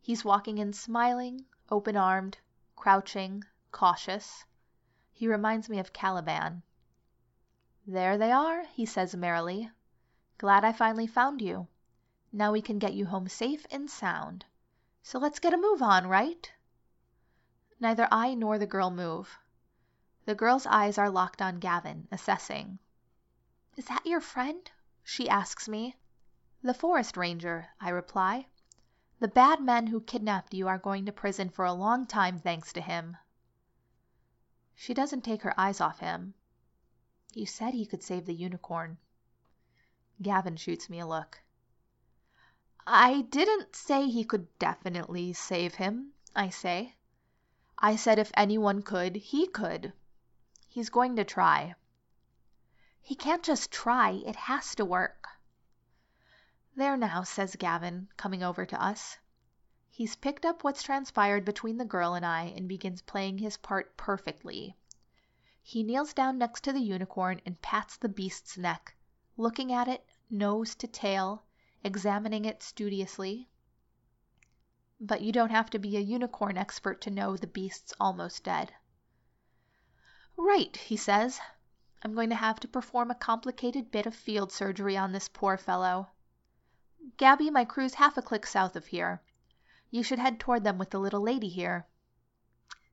He's 0.00 0.24
walking 0.24 0.56
in 0.56 0.72
smiling, 0.72 1.44
open 1.68 1.94
armed, 1.94 2.38
crouching, 2.74 3.44
cautious. 3.70 4.46
He 5.12 5.28
reminds 5.28 5.68
me 5.68 5.78
of 5.78 5.92
Caliban. 5.92 6.62
There 7.86 8.16
they 8.16 8.32
are, 8.32 8.64
he 8.64 8.86
says 8.86 9.14
merrily. 9.14 9.70
Glad 10.38 10.64
I 10.64 10.72
finally 10.72 11.06
found 11.06 11.42
you. 11.42 11.68
Now 12.32 12.50
we 12.50 12.62
can 12.62 12.78
get 12.78 12.94
you 12.94 13.04
home 13.04 13.28
safe 13.28 13.66
and 13.70 13.90
sound. 13.90 14.46
So 15.02 15.18
let's 15.18 15.38
get 15.38 15.52
a 15.52 15.58
move 15.58 15.82
on, 15.82 16.06
right? 16.06 16.50
Neither 17.78 18.08
I 18.10 18.32
nor 18.32 18.58
the 18.58 18.66
girl 18.66 18.90
move. 18.90 19.38
The 20.24 20.34
girl's 20.34 20.64
eyes 20.64 20.96
are 20.96 21.10
locked 21.10 21.42
on 21.42 21.58
Gavin, 21.58 22.08
assessing. 22.10 22.78
Is 23.76 23.84
that 23.84 24.06
your 24.06 24.22
friend? 24.22 24.70
She 25.04 25.28
asks 25.28 25.68
me. 25.68 25.94
The 26.62 26.72
forest 26.72 27.16
ranger, 27.16 27.68
I 27.78 27.90
reply. 27.90 28.46
The 29.20 29.28
bad 29.28 29.60
men 29.60 29.86
who 29.86 30.00
kidnapped 30.00 30.54
you 30.54 30.66
are 30.66 30.78
going 30.78 31.04
to 31.06 31.12
prison 31.12 31.50
for 31.50 31.66
a 31.66 31.72
long 31.74 32.06
time 32.06 32.38
thanks 32.38 32.72
to 32.72 32.80
him. 32.80 33.18
She 34.74 34.94
doesn't 34.94 35.22
take 35.22 35.42
her 35.42 35.58
eyes 35.60 35.80
off 35.80 36.00
him. 36.00 36.34
You 37.34 37.46
said 37.46 37.74
he 37.74 37.86
could 37.86 38.02
save 38.02 38.26
the 38.26 38.34
unicorn. 38.34 38.98
Gavin 40.22 40.56
shoots 40.56 40.88
me 40.88 41.00
a 41.00 41.06
look. 41.06 41.42
I 42.86 43.22
didn't 43.22 43.76
say 43.76 44.08
he 44.08 44.24
could 44.24 44.58
definitely 44.58 45.32
save 45.32 45.74
him, 45.74 46.12
I 46.34 46.48
say. 46.48 46.96
I 47.78 47.96
said 47.96 48.18
if 48.18 48.32
anyone 48.34 48.82
could, 48.82 49.16
he 49.16 49.46
could. 49.46 49.92
He's 50.68 50.90
going 50.90 51.16
to 51.16 51.24
try. 51.24 51.74
He 53.06 53.14
can't 53.14 53.42
just 53.42 53.70
try, 53.70 54.12
it 54.12 54.34
has 54.34 54.74
to 54.76 54.84
work. 54.86 55.28
There 56.74 56.96
now, 56.96 57.22
says 57.22 57.54
Gavin, 57.54 58.08
coming 58.16 58.42
over 58.42 58.64
to 58.64 58.82
us. 58.82 59.18
He's 59.90 60.16
picked 60.16 60.46
up 60.46 60.64
what's 60.64 60.82
transpired 60.82 61.44
between 61.44 61.76
the 61.76 61.84
girl 61.84 62.14
and 62.14 62.24
I 62.24 62.44
and 62.56 62.66
begins 62.66 63.02
playing 63.02 63.36
his 63.36 63.58
part 63.58 63.98
perfectly. 63.98 64.78
He 65.62 65.82
kneels 65.82 66.14
down 66.14 66.38
next 66.38 66.64
to 66.64 66.72
the 66.72 66.80
unicorn 66.80 67.42
and 67.44 67.60
pats 67.60 67.98
the 67.98 68.08
beast's 68.08 68.56
neck, 68.56 68.96
looking 69.36 69.70
at 69.70 69.86
it, 69.86 70.06
nose 70.30 70.74
to 70.76 70.86
tail, 70.86 71.44
examining 71.84 72.46
it 72.46 72.62
studiously. 72.62 73.50
But 74.98 75.20
you 75.20 75.30
don't 75.30 75.50
have 75.50 75.68
to 75.70 75.78
be 75.78 75.98
a 75.98 76.00
unicorn 76.00 76.56
expert 76.56 77.02
to 77.02 77.10
know 77.10 77.36
the 77.36 77.46
beast's 77.46 77.92
almost 78.00 78.44
dead. 78.44 78.72
Right, 80.38 80.74
he 80.74 80.96
says. 80.96 81.38
I'm 82.06 82.12
going 82.12 82.28
to 82.28 82.36
have 82.36 82.60
to 82.60 82.68
perform 82.68 83.10
a 83.10 83.14
complicated 83.14 83.90
bit 83.90 84.04
of 84.04 84.14
field 84.14 84.52
surgery 84.52 84.94
on 84.94 85.12
this 85.12 85.26
poor 85.28 85.56
fellow. 85.56 86.10
Gabby, 87.16 87.48
my 87.48 87.64
crew's 87.64 87.94
half 87.94 88.18
a 88.18 88.22
click 88.22 88.46
south 88.46 88.76
of 88.76 88.86
here. 88.86 89.22
You 89.90 90.02
should 90.02 90.18
head 90.18 90.38
toward 90.38 90.64
them 90.64 90.76
with 90.76 90.90
the 90.90 90.98
little 90.98 91.22
lady 91.22 91.48
here. 91.48 91.86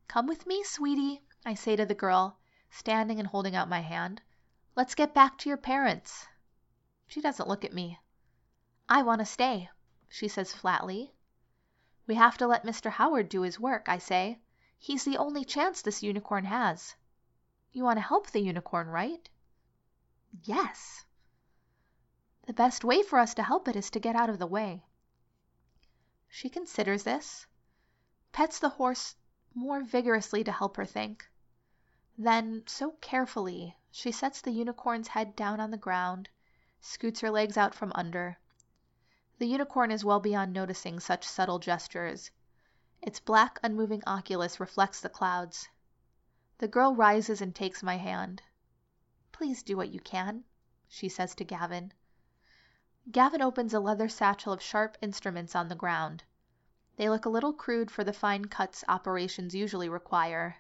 Come 0.07 0.27
with 0.27 0.47
me, 0.47 0.63
sweetie, 0.63 1.21
I 1.45 1.55
say 1.55 1.75
to 1.75 1.85
the 1.85 1.93
girl, 1.93 2.39
standing 2.69 3.19
and 3.19 3.27
holding 3.27 3.53
out 3.53 3.67
my 3.67 3.81
hand. 3.81 4.21
Let's 4.77 4.95
get 4.95 5.13
back 5.13 5.37
to 5.39 5.49
your 5.49 5.57
parents. 5.57 6.25
She 7.07 7.19
doesn't 7.19 7.49
look 7.49 7.65
at 7.65 7.73
me. 7.73 7.99
I 8.87 9.03
want 9.03 9.19
to 9.19 9.25
stay, 9.25 9.69
she 10.07 10.29
says 10.29 10.53
flatly. 10.53 11.13
We 12.07 12.15
have 12.15 12.37
to 12.37 12.47
let 12.47 12.65
Mr. 12.65 12.89
Howard 12.89 13.27
do 13.27 13.41
his 13.41 13.59
work, 13.59 13.89
I 13.89 13.97
say. 13.97 14.39
He's 14.79 15.03
the 15.03 15.17
only 15.17 15.43
chance 15.43 15.81
this 15.81 16.01
unicorn 16.01 16.45
has. 16.45 16.95
You 17.73 17.83
want 17.83 17.97
to 17.97 18.01
help 18.01 18.29
the 18.31 18.41
unicorn, 18.41 18.87
right? 18.87 19.29
Yes. 20.43 21.05
The 22.45 22.53
best 22.53 22.83
way 22.83 23.01
for 23.01 23.17
us 23.17 23.33
to 23.35 23.43
help 23.43 23.67
it 23.67 23.75
is 23.75 23.89
to 23.91 23.99
get 23.99 24.15
out 24.15 24.29
of 24.29 24.39
the 24.39 24.47
way. 24.47 24.83
She 26.27 26.49
considers 26.49 27.03
this, 27.03 27.47
pets 28.31 28.59
the 28.59 28.69
horse 28.69 29.15
more 29.53 29.83
vigorously 29.83 30.43
to 30.43 30.51
help 30.51 30.77
her 30.77 30.85
think. 30.85 31.29
Then, 32.17 32.63
so 32.67 32.91
carefully, 33.01 33.77
she 33.89 34.11
sets 34.11 34.41
the 34.41 34.51
unicorn's 34.51 35.09
head 35.09 35.35
down 35.35 35.59
on 35.59 35.71
the 35.71 35.77
ground, 35.77 36.29
scoots 36.79 37.21
her 37.21 37.31
legs 37.31 37.57
out 37.57 37.73
from 37.73 37.91
under. 37.95 38.37
The 39.39 39.47
unicorn 39.47 39.91
is 39.91 40.05
well 40.05 40.19
beyond 40.19 40.53
noticing 40.53 40.99
such 40.99 41.23
subtle 41.23 41.59
gestures. 41.59 42.31
Its 43.01 43.19
black, 43.19 43.59
unmoving 43.63 44.03
oculus 44.05 44.59
reflects 44.59 45.01
the 45.01 45.09
clouds. 45.09 45.69
The 46.61 46.67
girl 46.67 46.93
rises 46.93 47.41
and 47.41 47.55
takes 47.55 47.81
my 47.81 47.97
hand. 47.97 48.43
Please 49.31 49.63
do 49.63 49.75
what 49.75 49.89
you 49.89 49.99
can, 49.99 50.43
she 50.87 51.09
says 51.09 51.33
to 51.33 51.43
Gavin. 51.43 51.91
Gavin 53.11 53.41
opens 53.41 53.73
a 53.73 53.79
leather 53.79 54.07
satchel 54.07 54.53
of 54.53 54.61
sharp 54.61 54.95
instruments 55.01 55.55
on 55.55 55.69
the 55.69 55.75
ground. 55.75 56.23
They 56.97 57.09
look 57.09 57.25
a 57.25 57.29
little 57.29 57.51
crude 57.51 57.89
for 57.89 58.03
the 58.03 58.13
fine 58.13 58.45
cuts 58.45 58.83
operations 58.87 59.55
usually 59.55 59.89
require. 59.89 60.57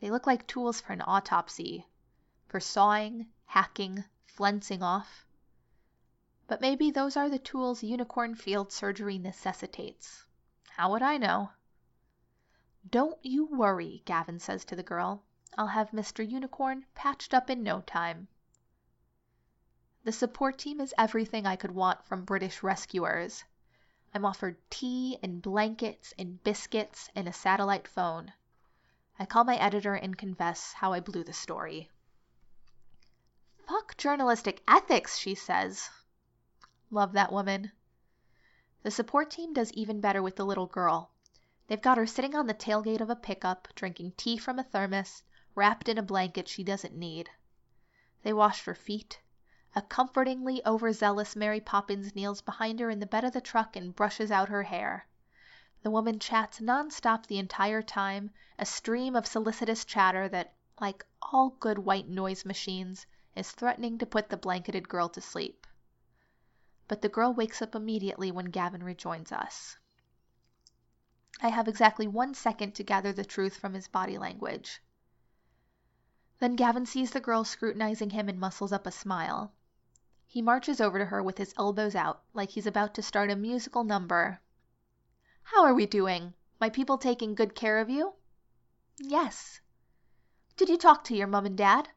They 0.00 0.10
look 0.10 0.26
like 0.26 0.46
tools 0.46 0.78
for 0.82 0.92
an 0.92 1.00
autopsy, 1.00 1.88
for 2.46 2.60
sawing, 2.60 3.30
hacking, 3.46 4.04
flensing 4.26 4.82
off. 4.82 5.24
But 6.48 6.60
maybe 6.60 6.90
those 6.90 7.16
are 7.16 7.30
the 7.30 7.38
tools 7.38 7.82
unicorn 7.82 8.34
field 8.34 8.72
surgery 8.72 9.16
necessitates. 9.16 10.26
How 10.68 10.92
would 10.92 11.00
I 11.00 11.16
know? 11.16 11.52
Don't 12.90 13.18
you 13.22 13.44
worry, 13.44 14.02
Gavin 14.04 14.38
says 14.38 14.64
to 14.66 14.76
the 14.76 14.82
girl. 14.82 15.24
I'll 15.58 15.66
have 15.66 15.90
Mr. 15.90 16.26
Unicorn 16.26 16.86
patched 16.94 17.34
up 17.34 17.50
in 17.50 17.62
no 17.62 17.80
time. 17.80 18.28
The 20.04 20.12
support 20.12 20.58
team 20.58 20.80
is 20.80 20.94
everything 20.96 21.44
I 21.44 21.56
could 21.56 21.72
want 21.72 22.04
from 22.04 22.24
British 22.24 22.62
rescuers. 22.62 23.44
I'm 24.14 24.24
offered 24.24 24.56
tea 24.70 25.18
and 25.22 25.42
blankets 25.42 26.14
and 26.18 26.42
biscuits 26.42 27.10
and 27.14 27.28
a 27.28 27.32
satellite 27.32 27.88
phone. 27.88 28.32
I 29.18 29.26
call 29.26 29.44
my 29.44 29.56
editor 29.56 29.94
and 29.94 30.16
confess 30.16 30.72
how 30.72 30.92
I 30.92 31.00
blew 31.00 31.24
the 31.24 31.32
story. 31.32 31.90
Fuck 33.66 33.96
journalistic 33.98 34.62
ethics, 34.66 35.18
she 35.18 35.34
says. 35.34 35.90
Love 36.90 37.12
that 37.12 37.32
woman. 37.32 37.72
The 38.82 38.90
support 38.90 39.30
team 39.30 39.52
does 39.52 39.72
even 39.72 40.00
better 40.00 40.22
with 40.22 40.36
the 40.36 40.46
little 40.46 40.66
girl. 40.68 41.10
They've 41.68 41.82
got 41.82 41.98
her 41.98 42.06
sitting 42.06 42.34
on 42.34 42.46
the 42.46 42.54
tailgate 42.54 43.02
of 43.02 43.10
a 43.10 43.14
pickup, 43.14 43.68
drinking 43.74 44.12
tea 44.16 44.38
from 44.38 44.58
a 44.58 44.62
thermos, 44.64 45.22
wrapped 45.54 45.86
in 45.86 45.98
a 45.98 46.02
blanket 46.02 46.48
she 46.48 46.64
doesn't 46.64 46.96
need. 46.96 47.28
They 48.22 48.32
wash 48.32 48.64
her 48.64 48.74
feet. 48.74 49.20
A 49.76 49.82
comfortingly 49.82 50.64
overzealous 50.64 51.36
Mary 51.36 51.60
Poppins 51.60 52.14
kneels 52.14 52.40
behind 52.40 52.80
her 52.80 52.88
in 52.88 53.00
the 53.00 53.06
bed 53.06 53.22
of 53.22 53.34
the 53.34 53.42
truck 53.42 53.76
and 53.76 53.94
brushes 53.94 54.30
out 54.30 54.48
her 54.48 54.62
hair. 54.62 55.06
The 55.82 55.90
woman 55.90 56.18
chats 56.18 56.58
nonstop 56.58 57.26
the 57.26 57.38
entire 57.38 57.82
time, 57.82 58.30
a 58.58 58.64
stream 58.64 59.14
of 59.14 59.26
solicitous 59.26 59.84
chatter 59.84 60.26
that, 60.30 60.54
like 60.80 61.04
all 61.20 61.50
good 61.50 61.78
white 61.80 62.08
noise 62.08 62.46
machines, 62.46 63.06
is 63.36 63.52
threatening 63.52 63.98
to 63.98 64.06
put 64.06 64.30
the 64.30 64.38
blanketed 64.38 64.88
girl 64.88 65.10
to 65.10 65.20
sleep. 65.20 65.66
But 66.88 67.02
the 67.02 67.10
girl 67.10 67.34
wakes 67.34 67.60
up 67.60 67.74
immediately 67.74 68.32
when 68.32 68.46
Gavin 68.46 68.82
rejoins 68.82 69.32
us. 69.32 69.76
I 71.40 71.48
have 71.48 71.68
exactly 71.68 72.08
one 72.08 72.34
second 72.34 72.74
to 72.74 72.82
gather 72.82 73.12
the 73.12 73.24
truth 73.24 73.56
from 73.56 73.74
his 73.74 73.86
body 73.86 74.18
language. 74.18 74.82
Then 76.40 76.56
Gavin 76.56 76.84
sees 76.84 77.12
the 77.12 77.20
girl 77.20 77.44
scrutinizing 77.44 78.10
him 78.10 78.28
and 78.28 78.40
muscles 78.40 78.72
up 78.72 78.86
a 78.86 78.90
smile. 78.90 79.52
He 80.26 80.42
marches 80.42 80.80
over 80.80 80.98
to 80.98 81.06
her 81.06 81.22
with 81.22 81.38
his 81.38 81.54
elbows 81.56 81.94
out, 81.94 82.22
like 82.32 82.50
he's 82.50 82.66
about 82.66 82.92
to 82.94 83.02
start 83.02 83.30
a 83.30 83.36
musical 83.36 83.84
number. 83.84 84.40
How 85.44 85.64
are 85.64 85.74
we 85.74 85.86
doing? 85.86 86.34
My 86.60 86.70
people 86.70 86.98
taking 86.98 87.34
good 87.34 87.54
care 87.54 87.78
of 87.78 87.88
you? 87.88 88.14
Yes. 88.98 89.60
Did 90.56 90.68
you 90.68 90.76
talk 90.76 91.04
to 91.04 91.16
your 91.16 91.28
mum 91.28 91.46
and 91.46 91.56
dad? 91.56 91.88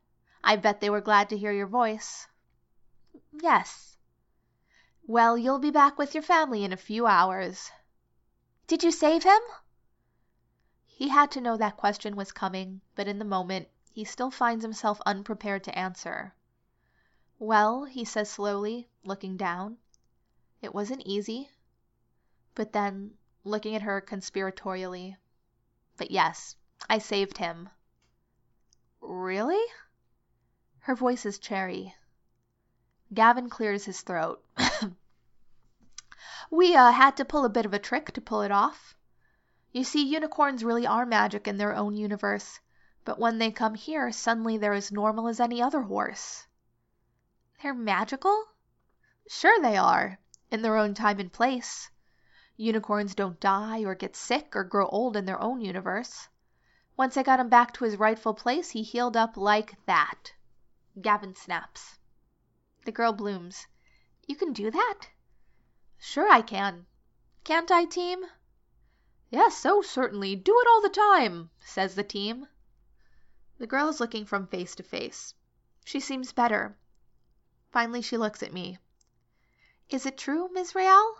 I 0.43 0.55
bet 0.55 0.81
they 0.81 0.89
were 0.89 1.01
glad 1.01 1.29
to 1.29 1.37
hear 1.37 1.51
your 1.51 1.67
voice. 1.67 2.27
Yes. 3.31 3.97
Well, 5.07 5.37
you'll 5.37 5.59
be 5.59 5.71
back 5.71 5.97
with 5.97 6.13
your 6.13 6.23
family 6.23 6.63
in 6.63 6.71
a 6.71 6.77
few 6.77 7.07
hours. 7.07 7.71
Did 8.71 8.83
you 8.83 8.91
save 8.93 9.23
him? 9.23 9.41
He 10.85 11.09
had 11.09 11.29
to 11.31 11.41
know 11.41 11.57
that 11.57 11.75
question 11.75 12.15
was 12.15 12.31
coming, 12.31 12.79
but 12.95 13.05
in 13.05 13.19
the 13.19 13.25
moment 13.25 13.67
he 13.91 14.05
still 14.05 14.31
finds 14.31 14.63
himself 14.63 15.01
unprepared 15.05 15.65
to 15.65 15.77
answer. 15.77 16.33
Well, 17.37 17.83
he 17.83 18.05
says 18.05 18.31
slowly, 18.31 18.87
looking 19.03 19.35
down, 19.35 19.77
it 20.61 20.73
wasn't 20.73 21.01
easy. 21.05 21.49
But 22.55 22.71
then, 22.71 23.17
looking 23.43 23.75
at 23.75 23.81
her 23.81 23.99
conspiratorially, 23.99 25.17
but 25.97 26.09
yes, 26.09 26.55
I 26.89 26.99
saved 26.99 27.39
him. 27.39 27.67
Really? 29.01 29.65
Her 30.79 30.95
voice 30.95 31.25
is 31.25 31.39
cherry. 31.39 31.93
Gavin 33.13 33.49
clears 33.49 33.83
his 33.83 33.99
throat. 33.99 34.41
We 36.53 36.75
uh, 36.75 36.91
had 36.91 37.15
to 37.15 37.23
pull 37.23 37.45
a 37.45 37.49
bit 37.49 37.65
of 37.65 37.73
a 37.73 37.79
trick 37.79 38.11
to 38.11 38.19
pull 38.19 38.41
it 38.41 38.51
off. 38.51 38.93
You 39.71 39.85
see, 39.85 40.03
unicorns 40.03 40.65
really 40.65 40.85
are 40.85 41.05
magic 41.05 41.47
in 41.47 41.55
their 41.55 41.73
own 41.73 41.95
universe, 41.95 42.59
but 43.05 43.17
when 43.17 43.37
they 43.37 43.51
come 43.51 43.73
here, 43.75 44.11
suddenly 44.11 44.57
they're 44.57 44.73
as 44.73 44.91
normal 44.91 45.29
as 45.29 45.39
any 45.39 45.61
other 45.61 45.83
horse. 45.83 46.45
They're 47.63 47.73
magical? 47.73 48.47
Sure 49.29 49.61
they 49.61 49.77
are, 49.77 50.19
in 50.51 50.61
their 50.61 50.75
own 50.75 50.93
time 50.93 51.21
and 51.21 51.31
place. 51.31 51.89
Unicorns 52.57 53.15
don't 53.15 53.39
die 53.39 53.85
or 53.85 53.95
get 53.95 54.17
sick 54.17 54.53
or 54.53 54.65
grow 54.65 54.87
old 54.87 55.15
in 55.15 55.23
their 55.23 55.41
own 55.41 55.61
universe. 55.61 56.27
Once 56.97 57.15
I 57.15 57.23
got 57.23 57.39
him 57.39 57.47
back 57.47 57.71
to 57.75 57.85
his 57.85 57.95
rightful 57.95 58.33
place, 58.33 58.71
he 58.71 58.83
healed 58.83 59.15
up 59.15 59.37
like 59.37 59.77
that. 59.85 60.33
Gavin 61.01 61.33
snaps. 61.33 61.97
The 62.83 62.91
girl 62.91 63.13
blooms. 63.13 63.67
You 64.27 64.35
can 64.35 64.51
do 64.51 64.69
that? 64.69 65.07
Sure 66.03 66.27
I 66.27 66.41
can. 66.41 66.87
Can't 67.43 67.69
I, 67.69 67.85
team? 67.85 68.25
Yes, 69.29 69.55
so 69.55 69.83
certainly. 69.83 70.35
Do 70.35 70.51
it 70.59 70.67
all 70.67 70.81
the 70.81 70.89
time, 70.89 71.51
says 71.59 71.93
the 71.93 72.03
team. 72.03 72.47
The 73.59 73.67
girl 73.67 73.87
is 73.87 73.99
looking 73.99 74.25
from 74.25 74.47
face 74.47 74.73
to 74.75 74.83
face. 74.83 75.35
She 75.85 75.99
seems 75.99 76.33
better. 76.33 76.75
Finally, 77.71 78.01
she 78.01 78.17
looks 78.17 78.41
at 78.41 78.51
me. 78.51 78.79
Is 79.89 80.07
it 80.07 80.17
true, 80.17 80.49
Real? 80.73 81.17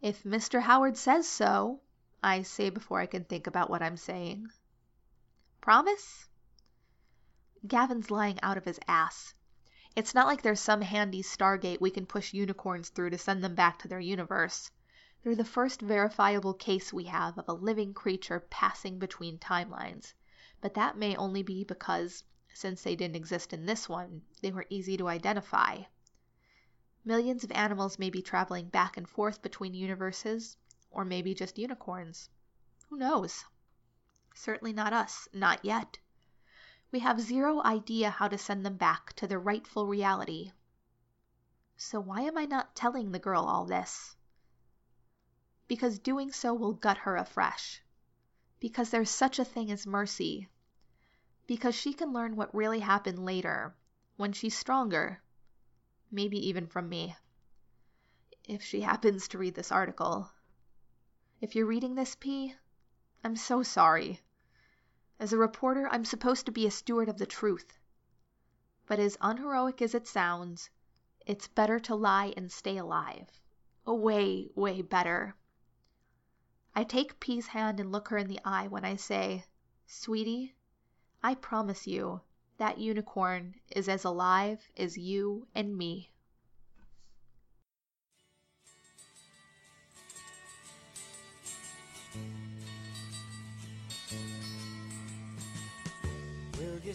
If 0.00 0.24
Mr. 0.24 0.60
Howard 0.60 0.96
says 0.96 1.28
so, 1.28 1.80
I 2.24 2.42
say 2.42 2.70
before 2.70 2.98
I 2.98 3.06
can 3.06 3.22
think 3.24 3.46
about 3.46 3.70
what 3.70 3.82
I'm 3.82 3.96
saying. 3.96 4.48
Promise? 5.60 6.28
Gavin's 7.64 8.10
lying 8.10 8.40
out 8.42 8.56
of 8.56 8.64
his 8.64 8.80
ass. 8.88 9.32
It's 9.94 10.14
not 10.14 10.26
like 10.26 10.40
there's 10.40 10.58
some 10.58 10.80
handy 10.80 11.22
stargate 11.22 11.80
we 11.80 11.90
can 11.90 12.06
push 12.06 12.32
unicorns 12.32 12.88
through 12.88 13.10
to 13.10 13.18
send 13.18 13.44
them 13.44 13.54
back 13.54 13.78
to 13.80 13.88
their 13.88 14.00
universe. 14.00 14.70
They're 15.22 15.34
the 15.34 15.44
first 15.44 15.82
verifiable 15.82 16.54
case 16.54 16.94
we 16.94 17.04
have 17.04 17.36
of 17.36 17.46
a 17.46 17.52
living 17.52 17.92
creature 17.92 18.40
passing 18.40 18.98
between 18.98 19.38
timelines. 19.38 20.14
But 20.62 20.72
that 20.74 20.96
may 20.96 21.14
only 21.14 21.42
be 21.42 21.64
because, 21.64 22.24
since 22.54 22.82
they 22.82 22.96
didn't 22.96 23.16
exist 23.16 23.52
in 23.52 23.66
this 23.66 23.86
one, 23.86 24.22
they 24.40 24.50
were 24.50 24.64
easy 24.70 24.96
to 24.96 25.08
identify. 25.08 25.82
Millions 27.04 27.44
of 27.44 27.52
animals 27.52 27.98
may 27.98 28.08
be 28.08 28.22
traveling 28.22 28.68
back 28.68 28.96
and 28.96 29.06
forth 29.06 29.42
between 29.42 29.74
universes, 29.74 30.56
or 30.90 31.04
maybe 31.04 31.34
just 31.34 31.58
unicorns. 31.58 32.30
Who 32.88 32.96
knows? 32.96 33.44
Certainly 34.34 34.72
not 34.72 34.94
us, 34.94 35.28
not 35.34 35.62
yet. 35.64 35.98
We 36.92 36.98
have 36.98 37.20
zero 37.20 37.62
idea 37.62 38.10
how 38.10 38.28
to 38.28 38.36
send 38.36 38.66
them 38.66 38.76
back 38.76 39.14
to 39.14 39.26
their 39.26 39.40
rightful 39.40 39.86
reality. 39.86 40.52
So 41.74 41.98
why 41.98 42.20
am 42.20 42.36
I 42.36 42.44
not 42.44 42.76
telling 42.76 43.10
the 43.10 43.18
girl 43.18 43.44
all 43.44 43.64
this? 43.64 44.14
Because 45.68 45.98
doing 45.98 46.32
so 46.32 46.52
will 46.52 46.74
gut 46.74 46.98
her 46.98 47.16
afresh. 47.16 47.82
Because 48.60 48.90
there's 48.90 49.08
such 49.08 49.38
a 49.38 49.44
thing 49.44 49.72
as 49.72 49.86
mercy. 49.86 50.48
Because 51.46 51.74
she 51.74 51.94
can 51.94 52.12
learn 52.12 52.36
what 52.36 52.54
really 52.54 52.80
happened 52.80 53.24
later, 53.24 53.74
when 54.16 54.34
she's 54.34 54.56
stronger. 54.56 55.22
Maybe 56.10 56.46
even 56.48 56.66
from 56.66 56.90
me. 56.90 57.16
If 58.46 58.62
she 58.62 58.82
happens 58.82 59.28
to 59.28 59.38
read 59.38 59.54
this 59.54 59.72
article. 59.72 60.30
If 61.40 61.56
you're 61.56 61.64
reading 61.64 61.94
this, 61.94 62.14
P, 62.14 62.54
I'm 63.24 63.36
so 63.36 63.62
sorry. 63.62 64.20
As 65.22 65.32
a 65.32 65.38
reporter, 65.38 65.88
I'm 65.88 66.04
supposed 66.04 66.46
to 66.46 66.50
be 66.50 66.66
a 66.66 66.70
steward 66.72 67.08
of 67.08 67.18
the 67.18 67.26
truth. 67.26 67.78
But 68.86 68.98
as 68.98 69.16
unheroic 69.20 69.80
as 69.80 69.94
it 69.94 70.08
sounds, 70.08 70.68
it's 71.24 71.46
better 71.46 71.78
to 71.78 71.94
lie 71.94 72.34
and 72.36 72.50
stay 72.50 72.76
alive. 72.76 73.40
Way, 73.86 74.50
way 74.56 74.82
better. 74.82 75.36
I 76.74 76.82
take 76.82 77.20
P's 77.20 77.46
hand 77.46 77.78
and 77.78 77.92
look 77.92 78.08
her 78.08 78.18
in 78.18 78.26
the 78.26 78.40
eye 78.44 78.66
when 78.66 78.84
I 78.84 78.96
say, 78.96 79.44
Sweetie, 79.86 80.56
I 81.22 81.36
promise 81.36 81.86
you 81.86 82.22
that 82.56 82.78
unicorn 82.78 83.60
is 83.70 83.88
as 83.88 84.04
alive 84.04 84.72
as 84.76 84.98
you 84.98 85.46
and 85.54 85.78
me. 85.78 86.10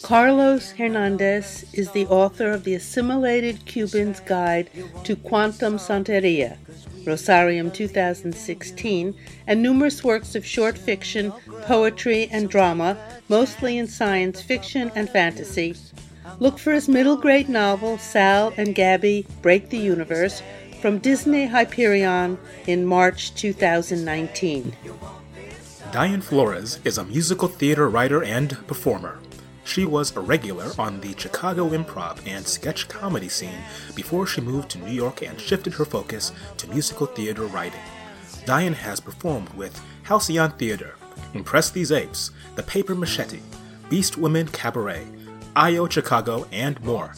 Carlos 0.01 0.71
Hernandez 0.71 1.65
is 1.73 1.91
the 1.91 2.05
author 2.07 2.51
of 2.51 2.63
The 2.63 2.75
Assimilated 2.75 3.65
Cuban's 3.65 4.19
Guide 4.19 4.69
to 5.03 5.15
Quantum 5.15 5.77
Santeria, 5.77 6.57
Rosarium 7.05 7.73
2016, 7.73 9.15
and 9.47 9.61
numerous 9.61 10.03
works 10.03 10.35
of 10.35 10.45
short 10.45 10.77
fiction, 10.77 11.31
poetry, 11.63 12.27
and 12.31 12.49
drama, 12.49 12.97
mostly 13.29 13.77
in 13.77 13.87
science 13.87 14.41
fiction 14.41 14.91
and 14.95 15.09
fantasy. 15.09 15.75
Look 16.39 16.59
for 16.59 16.73
his 16.73 16.87
middle 16.87 17.17
grade 17.17 17.49
novel, 17.49 17.97
Sal 17.97 18.53
and 18.57 18.75
Gabby 18.75 19.25
Break 19.41 19.69
the 19.69 19.77
Universe, 19.77 20.41
from 20.81 20.99
Disney 20.99 21.47
Hyperion 21.47 22.37
in 22.67 22.85
March 22.85 23.33
2019. 23.35 24.73
Diane 25.91 26.21
Flores 26.21 26.79
is 26.83 26.97
a 26.97 27.05
musical 27.05 27.47
theater 27.47 27.89
writer 27.89 28.23
and 28.23 28.67
performer. 28.67 29.19
She 29.67 29.83
was 29.85 30.15
a 30.15 30.21
regular 30.21 30.71
on 30.79 31.01
the 31.01 31.13
Chicago 31.17 31.69
improv 31.71 32.25
and 32.25 32.47
sketch 32.47 32.87
comedy 32.87 33.27
scene 33.27 33.59
before 33.95 34.25
she 34.25 34.39
moved 34.39 34.69
to 34.71 34.77
New 34.79 34.93
York 34.93 35.21
and 35.21 35.37
shifted 35.39 35.73
her 35.73 35.83
focus 35.83 36.31
to 36.55 36.69
musical 36.69 37.05
theater 37.05 37.43
writing. 37.43 37.81
Diane 38.45 38.73
has 38.73 39.01
performed 39.01 39.49
with 39.49 39.77
Halcyon 40.03 40.51
Theater, 40.51 40.95
Impress 41.33 41.69
These 41.69 41.91
Apes, 41.91 42.31
The 42.55 42.63
Paper 42.63 42.95
Machete, 42.95 43.41
Beast 43.89 44.17
Women 44.17 44.47
Cabaret, 44.47 45.05
IO 45.53 45.89
Chicago, 45.89 46.47
and 46.53 46.81
more. 46.81 47.13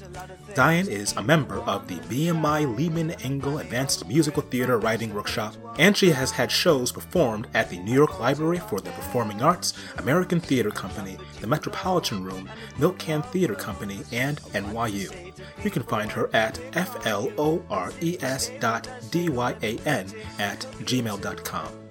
Diane 0.56 0.88
is 0.88 1.14
a 1.14 1.22
member 1.22 1.60
of 1.62 1.88
the 1.88 1.95
BMI 1.95 2.76
Lehman 2.76 3.12
Engel 3.24 3.60
Advanced 3.60 4.08
Musical 4.08 4.41
Theater 4.41 4.78
Writing 4.78 5.14
Workshop, 5.14 5.56
and 5.78 5.95
she 5.95 6.10
has 6.10 6.32
had 6.32 6.52
shows 6.52 6.91
performed 6.91 7.47
at 7.54 7.70
the 7.70 7.80
New 7.80 7.93
York 7.93 8.20
Library 8.20 8.60
for 8.60 8.80
the 8.80 8.91
Performing 8.91 9.41
Arts, 9.41 9.74
American 9.97 10.39
Theater 10.39 10.72
Company, 10.72 11.18
the 11.39 11.47
Metropolitan 11.47 12.24
Room, 12.24 12.50
Milk 12.78 12.97
Can 13.00 13.22
Theater 13.22 13.56
Company, 13.56 14.02
and 14.12 14.41
NYU. 14.54 15.34
You 15.64 15.72
can 15.72 15.84
find 15.84 16.12
her 16.12 16.30
at 16.34 16.58
flores 16.58 18.52
dot 18.60 18.89
dyan 19.12 20.16
at 20.39 20.60
gmail.com. 20.84 21.89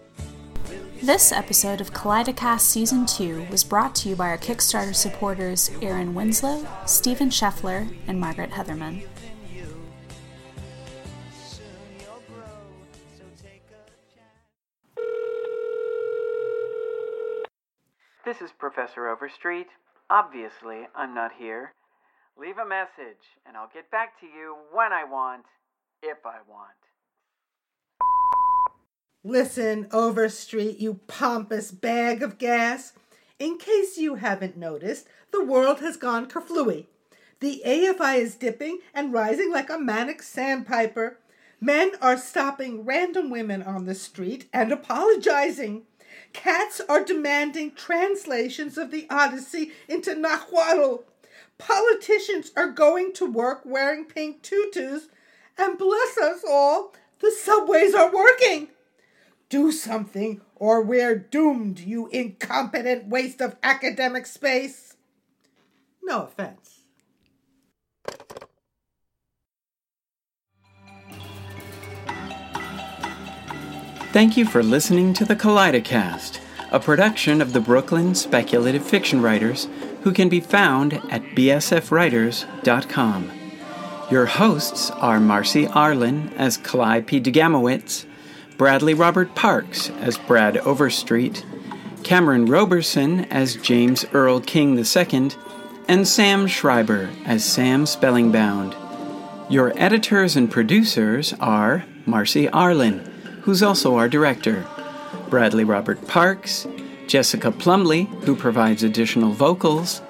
This 1.02 1.30
episode 1.30 1.80
of 1.80 1.92
Kaleidocast 1.92 2.62
Season 2.62 3.06
2 3.06 3.46
was 3.52 3.62
brought 3.62 3.94
to 3.96 4.08
you 4.08 4.16
by 4.16 4.30
our 4.30 4.36
Kickstarter 4.36 4.92
supporters 4.92 5.70
Aaron 5.80 6.12
Winslow, 6.12 6.66
Stephen 6.86 7.30
Scheffler, 7.30 7.88
and 8.08 8.18
Margaret 8.18 8.50
Heatherman. 8.50 9.06
This 18.24 18.40
is 18.40 18.50
Professor 18.58 19.08
Overstreet. 19.08 19.68
Obviously, 20.10 20.88
I'm 20.96 21.14
not 21.14 21.30
here. 21.38 21.74
Leave 22.36 22.58
a 22.58 22.66
message, 22.66 23.22
and 23.46 23.56
I'll 23.56 23.70
get 23.72 23.88
back 23.92 24.18
to 24.18 24.26
you 24.26 24.56
when 24.72 24.92
I 24.92 25.04
want, 25.04 25.44
if 26.02 26.26
I 26.26 26.38
want. 26.48 26.87
Listen, 29.24 29.88
Overstreet, 29.92 30.78
you 30.78 31.00
pompous 31.08 31.72
bag 31.72 32.22
of 32.22 32.38
gas. 32.38 32.92
In 33.40 33.58
case 33.58 33.98
you 33.98 34.14
haven't 34.14 34.56
noticed, 34.56 35.08
the 35.32 35.44
world 35.44 35.80
has 35.80 35.96
gone 35.96 36.28
kerflooey. 36.28 36.86
The 37.40 37.62
AFI 37.66 38.18
is 38.18 38.36
dipping 38.36 38.78
and 38.94 39.12
rising 39.12 39.50
like 39.50 39.70
a 39.70 39.78
manic 39.78 40.22
sandpiper. 40.22 41.18
Men 41.60 41.92
are 42.00 42.16
stopping 42.16 42.84
random 42.84 43.28
women 43.28 43.60
on 43.60 43.86
the 43.86 43.94
street 43.94 44.48
and 44.52 44.70
apologizing. 44.70 45.82
Cats 46.32 46.80
are 46.88 47.04
demanding 47.04 47.72
translations 47.72 48.78
of 48.78 48.92
the 48.92 49.08
Odyssey 49.10 49.72
into 49.88 50.14
Nahuatl. 50.14 51.02
Politicians 51.58 52.52
are 52.56 52.70
going 52.70 53.12
to 53.14 53.26
work 53.26 53.62
wearing 53.64 54.04
pink 54.04 54.42
tutus. 54.42 55.08
And 55.56 55.76
bless 55.76 56.16
us 56.16 56.44
all, 56.48 56.94
the 57.18 57.32
subways 57.32 57.94
are 57.94 58.12
working. 58.12 58.68
Do 59.50 59.72
something, 59.72 60.40
or 60.56 60.82
we're 60.82 61.16
doomed, 61.18 61.80
you 61.80 62.08
incompetent 62.08 63.08
waste 63.08 63.40
of 63.40 63.56
academic 63.62 64.26
space. 64.26 64.96
No 66.02 66.24
offense. 66.24 66.80
Thank 74.10 74.36
you 74.38 74.44
for 74.46 74.62
listening 74.62 75.12
to 75.14 75.24
the 75.24 75.36
Kaleidocast, 75.36 76.40
a 76.72 76.80
production 76.80 77.40
of 77.42 77.52
the 77.52 77.60
Brooklyn 77.60 78.14
Speculative 78.14 78.82
Fiction 78.82 79.20
Writers, 79.22 79.68
who 80.02 80.12
can 80.12 80.28
be 80.28 80.40
found 80.40 80.94
at 81.10 81.22
bsfwriters.com. 81.36 83.30
Your 84.10 84.24
hosts 84.24 84.90
are 84.92 85.20
Marcy 85.20 85.66
Arlen 85.66 86.32
as 86.38 86.56
Kalai 86.56 87.06
P. 87.06 87.20
DeGamowitz, 87.20 88.06
Bradley 88.58 88.92
Robert 88.92 89.36
Parks 89.36 89.88
as 90.00 90.18
Brad 90.18 90.58
Overstreet, 90.58 91.46
Cameron 92.02 92.46
Roberson 92.46 93.20
as 93.26 93.54
James 93.54 94.04
Earl 94.12 94.40
King 94.40 94.76
II, 94.76 95.30
and 95.86 96.08
Sam 96.08 96.48
Schreiber 96.48 97.08
as 97.24 97.44
Sam 97.44 97.84
Spellingbound. 97.84 98.74
Your 99.48 99.72
editors 99.76 100.34
and 100.34 100.50
producers 100.50 101.34
are 101.38 101.84
Marcy 102.04 102.48
Arlen, 102.48 102.98
who's 103.42 103.62
also 103.62 103.94
our 103.94 104.08
director, 104.08 104.66
Bradley 105.30 105.62
Robert 105.62 106.08
Parks, 106.08 106.66
Jessica 107.06 107.52
Plumley, 107.52 108.04
who 108.22 108.34
provides 108.34 108.82
additional 108.82 109.32
vocals, 109.32 110.02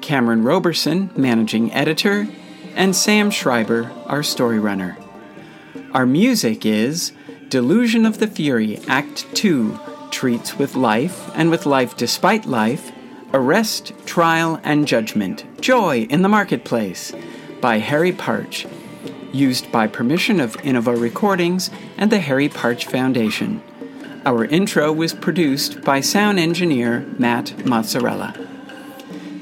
Cameron 0.00 0.44
Roberson, 0.44 1.10
managing 1.16 1.72
editor, 1.72 2.28
and 2.76 2.94
Sam 2.94 3.32
Schreiber, 3.32 3.90
our 4.06 4.22
story 4.22 4.60
runner. 4.60 4.96
Our 5.92 6.06
music 6.06 6.64
is 6.64 7.10
Delusion 7.54 8.04
of 8.04 8.18
the 8.18 8.26
Fury, 8.26 8.80
Act 8.88 9.32
2, 9.36 9.78
Treats 10.10 10.58
with 10.58 10.74
Life 10.74 11.30
and 11.36 11.52
with 11.52 11.66
Life 11.66 11.96
Despite 11.96 12.46
Life, 12.46 12.90
Arrest, 13.32 13.92
Trial, 14.06 14.58
and 14.64 14.88
Judgment, 14.88 15.44
Joy 15.60 16.08
in 16.10 16.22
the 16.22 16.28
Marketplace, 16.28 17.12
by 17.60 17.78
Harry 17.78 18.10
Partch, 18.10 18.66
used 19.32 19.70
by 19.70 19.86
permission 19.86 20.40
of 20.40 20.56
Innova 20.62 21.00
Recordings 21.00 21.70
and 21.96 22.10
the 22.10 22.18
Harry 22.18 22.48
Partch 22.48 22.86
Foundation. 22.86 23.62
Our 24.26 24.44
intro 24.46 24.92
was 24.92 25.14
produced 25.14 25.82
by 25.82 26.00
sound 26.00 26.40
engineer 26.40 27.06
Matt 27.20 27.64
Mozzarella. 27.64 28.34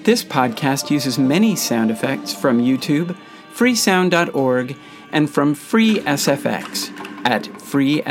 This 0.02 0.22
podcast 0.22 0.90
uses 0.90 1.18
many 1.18 1.56
sound 1.56 1.90
effects 1.90 2.34
from 2.34 2.60
YouTube, 2.60 3.16
freesound.org, 3.54 4.76
and 5.12 5.30
from 5.30 5.54
FreeSFX 5.54 7.01
at 7.25 7.45
freesfx.co.uk. 7.45 8.03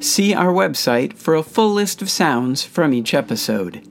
See 0.00 0.34
our 0.34 0.52
website 0.52 1.14
for 1.14 1.34
a 1.34 1.42
full 1.42 1.72
list 1.72 2.02
of 2.02 2.10
sounds 2.10 2.62
from 2.62 2.92
each 2.92 3.14
episode. 3.14 3.88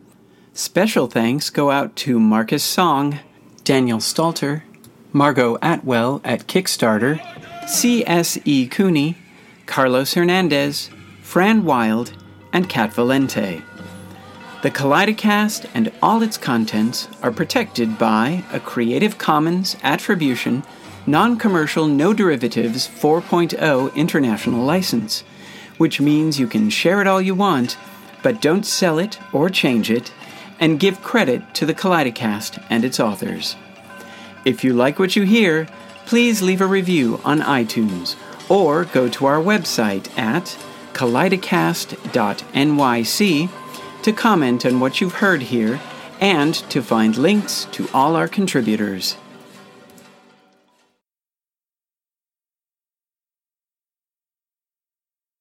Special 0.53 1.07
thanks 1.07 1.49
go 1.49 1.71
out 1.71 1.95
to 1.97 2.19
Marcus 2.19 2.63
Song, 2.63 3.19
Daniel 3.63 3.97
Stalter, 3.97 4.61
Margot 5.11 5.57
Atwell 5.61 6.21
at 6.23 6.47
Kickstarter, 6.47 7.19
C.S.E. 7.67 8.67
Cooney, 8.67 9.17
Carlos 9.65 10.13
Hernandez, 10.13 10.89
Fran 11.21 11.63
Wilde, 11.63 12.13
and 12.51 12.69
Cat 12.69 12.91
Valente. 12.91 13.63
The 14.61 14.71
Kaleidocast 14.71 15.69
and 15.73 15.91
all 16.01 16.21
its 16.21 16.37
contents 16.37 17.07
are 17.21 17.31
protected 17.31 17.97
by 17.97 18.43
a 18.53 18.59
Creative 18.59 19.17
Commons 19.17 19.75
Attribution, 19.83 20.63
Non 21.05 21.37
Commercial 21.37 21.85
No 21.85 22.13
Derivatives 22.13 22.87
4.0 22.87 23.93
international 23.93 24.63
license, 24.63 25.25
which 25.77 25.99
means 25.99 26.39
you 26.39 26.47
can 26.47 26.69
share 26.69 27.01
it 27.01 27.07
all 27.07 27.21
you 27.21 27.35
want, 27.35 27.75
but 28.21 28.41
don't 28.41 28.65
sell 28.65 28.99
it 28.99 29.19
or 29.33 29.49
change 29.49 29.91
it, 29.91 30.13
and 30.61 30.79
give 30.79 31.03
credit 31.03 31.53
to 31.55 31.65
the 31.65 31.73
Kaleidocast 31.73 32.63
and 32.69 32.85
its 32.85 33.01
authors. 33.01 33.57
If 34.45 34.63
you 34.63 34.73
like 34.73 34.97
what 34.97 35.17
you 35.17 35.23
hear, 35.23 35.67
please 36.05 36.41
leave 36.41 36.61
a 36.61 36.65
review 36.65 37.19
on 37.25 37.41
iTunes 37.41 38.15
or 38.49 38.85
go 38.85 39.09
to 39.09 39.25
our 39.25 39.39
website 39.39 40.17
at 40.17 40.57
kaleidocast.nyc 40.93 43.49
to 44.03 44.13
comment 44.13 44.65
on 44.65 44.79
what 44.79 45.01
you've 45.01 45.15
heard 45.15 45.41
here 45.41 45.81
and 46.21 46.53
to 46.53 46.81
find 46.81 47.17
links 47.17 47.65
to 47.71 47.89
all 47.93 48.15
our 48.15 48.29
contributors. 48.29 49.17